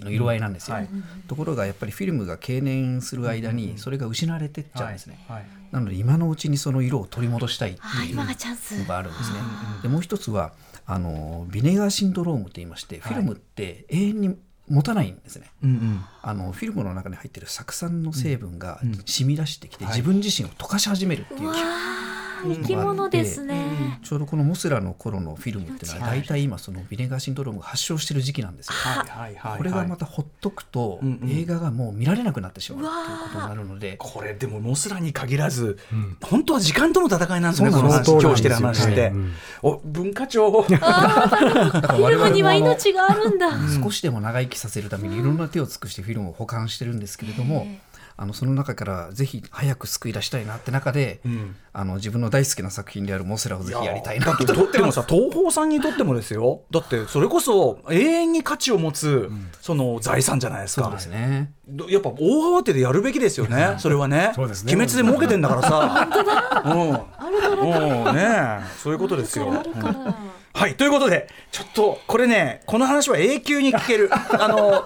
[0.04, 0.90] の色合いなんですよ、はい。
[1.28, 5.38] ところがやっぱりフィルムが経年する間にそれが失われてっちゃうんですね、はい。
[5.38, 5.48] はい。
[5.72, 8.78] なので今のうちにその色を取り戻したいってあいう今がチャンス。
[8.78, 9.40] のがあるんですね。
[9.82, 10.54] でもう一つは
[10.86, 14.38] あのビネガーシンドロームって言いまして、フィルムって永遠に
[14.70, 15.50] 持たないんですね。
[15.64, 16.06] うんうん。
[16.22, 18.94] あのフィルムの中に入ってる酢酸の成分がうん。
[19.06, 19.94] 染み出してきて、はい。
[19.96, 21.48] 自分自身を溶かし始めるっていう。
[21.48, 24.00] わあ生き物ですね。
[24.04, 26.22] ちょうどこのモスラの頃のフィルムっていうのははい。
[26.22, 28.74] 大体今そのビネガーシンドロームが発症してる時期なんですよ。
[28.74, 29.10] はい。
[29.10, 31.30] はいはいこれがまたほっとくとうんうん。
[31.30, 35.78] 映画がもう見られなくなってしまうっていうことになるので、これでもモスラに限らず、
[36.22, 39.34] 本当は時間との戦いなんですねこの話今日してる話って、はいうん。
[39.62, 40.64] お文化庁。
[40.68, 43.50] フィルムには命があるんだ。
[43.84, 47.68] 少しでも長生きさせるためにいろんな手を尽くしてフィルムを保管してるんですけれども、
[48.20, 51.56] あのその中からぜひ早く救い出したいなって中で、ん。
[51.72, 56.62] あの自分の大好きな作品であるモスラをぜひやりたいなだってとってもさ東宝さんにとってもですよ。
[56.74, 59.30] だってそれこそ永遠に価値を持つ、
[59.62, 60.86] その財産じゃないですか。
[60.86, 61.54] そうですね。
[61.68, 64.32] どやっぱ大慌てでやるべきですよね、 それはね。
[64.34, 64.74] そうですね。
[64.74, 66.64] 鬼滅で儲けてんだからさ。
[66.66, 67.18] うん。
[67.60, 69.64] うん、ねえそういうことですよ。
[70.58, 74.10] うんはい、ということで、ちょっと、これね、この話は永久に聞ける。
[74.12, 74.84] あの、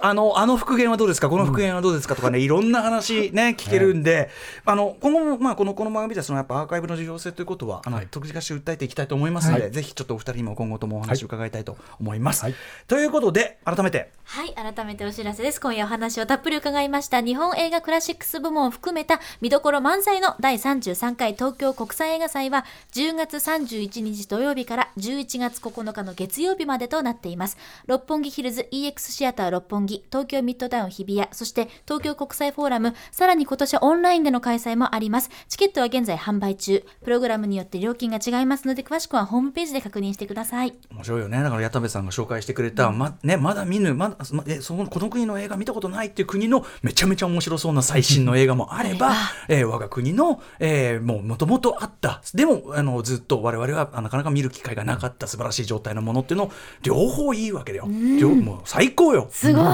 [0.00, 2.48] あの、あの復元はどうですか、この復元はどうですかとかね、い。
[2.48, 4.28] ろんな話ね、聞けるんで、
[4.64, 12.42] あの、今後も、まあ、この、この番組では、その、やっぱアーカイブの重要性ということは、あの、特殊化して訴えていきたいと思いますので、ぜひちょっとお二人にも今後ともお話を伺いたいと思います。
[12.42, 12.54] はい。
[12.88, 15.60] ということで、改めて、はい、改めてお知らせです。
[15.60, 17.20] 今夜お話をたっぷり伺いました。
[17.20, 27.56] 日本映画クラシックス部門を含めた見どころ満載の第33回東京国際映画祭は10月31日土曜日から11月9日の月曜日までとなっています。
[27.86, 35.30] 六本木ヒルズ EX シアター六本木、東京ミッドタウン日比谷、そして東京国際フォーラム、さらに今年はオンラインでの開催もあります。
[35.48, 36.84] チケットは現在販売中。
[37.02, 40.74] プログラムによって料金が違いますので、詳しくはホームページで確認してください。
[40.90, 49.12] 面白いよねだから矢田部さんが紹介してくれた、まね、まだ見ぬまだまえそのこの国の映画見たことないっていう国のめちゃめちゃ面白そうな最新の映画もあれば、
[49.48, 57.88] えー我が国の、えーもうもともとあったでもあのずっと我々はあなかなか見る機会がなかった素晴らしい状態のものっていうのを両方いいわけだよ、
[58.18, 59.64] 両もう最高よすごい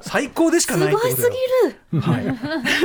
[0.00, 1.30] 最高でしかないすごいす
[1.62, 2.24] ぎるはい、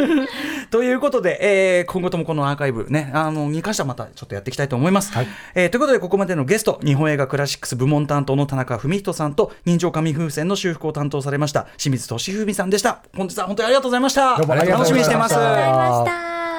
[0.70, 5.12] ということで、えー今後ともこのアーカイブね、あのに関してはまたちょっとやっていきたいと思います。
[5.56, 13.00] えーということで、ここまでのゲスト、日本映画クラシックス部門担当の田中文人さんと、人情紙風船の修復を担当されました清水俊文さんでした。
[13.16, 14.38] 本日は本当にありがとうございました。
[14.38, 15.36] どうもありがとうございました楽しみにしてます。
[15.36, 16.51] ありがとうございました。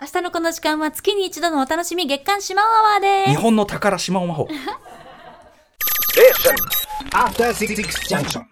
[0.00, 2.64] 明日のこの時間は月に一度のお楽しみ月刊シマア
[2.94, 3.36] ワーです日。
[3.36, 4.48] 本の宝島を魔法。
[6.14, 6.54] Station.
[7.12, 7.74] After Six
[8.08, 8.42] Junction.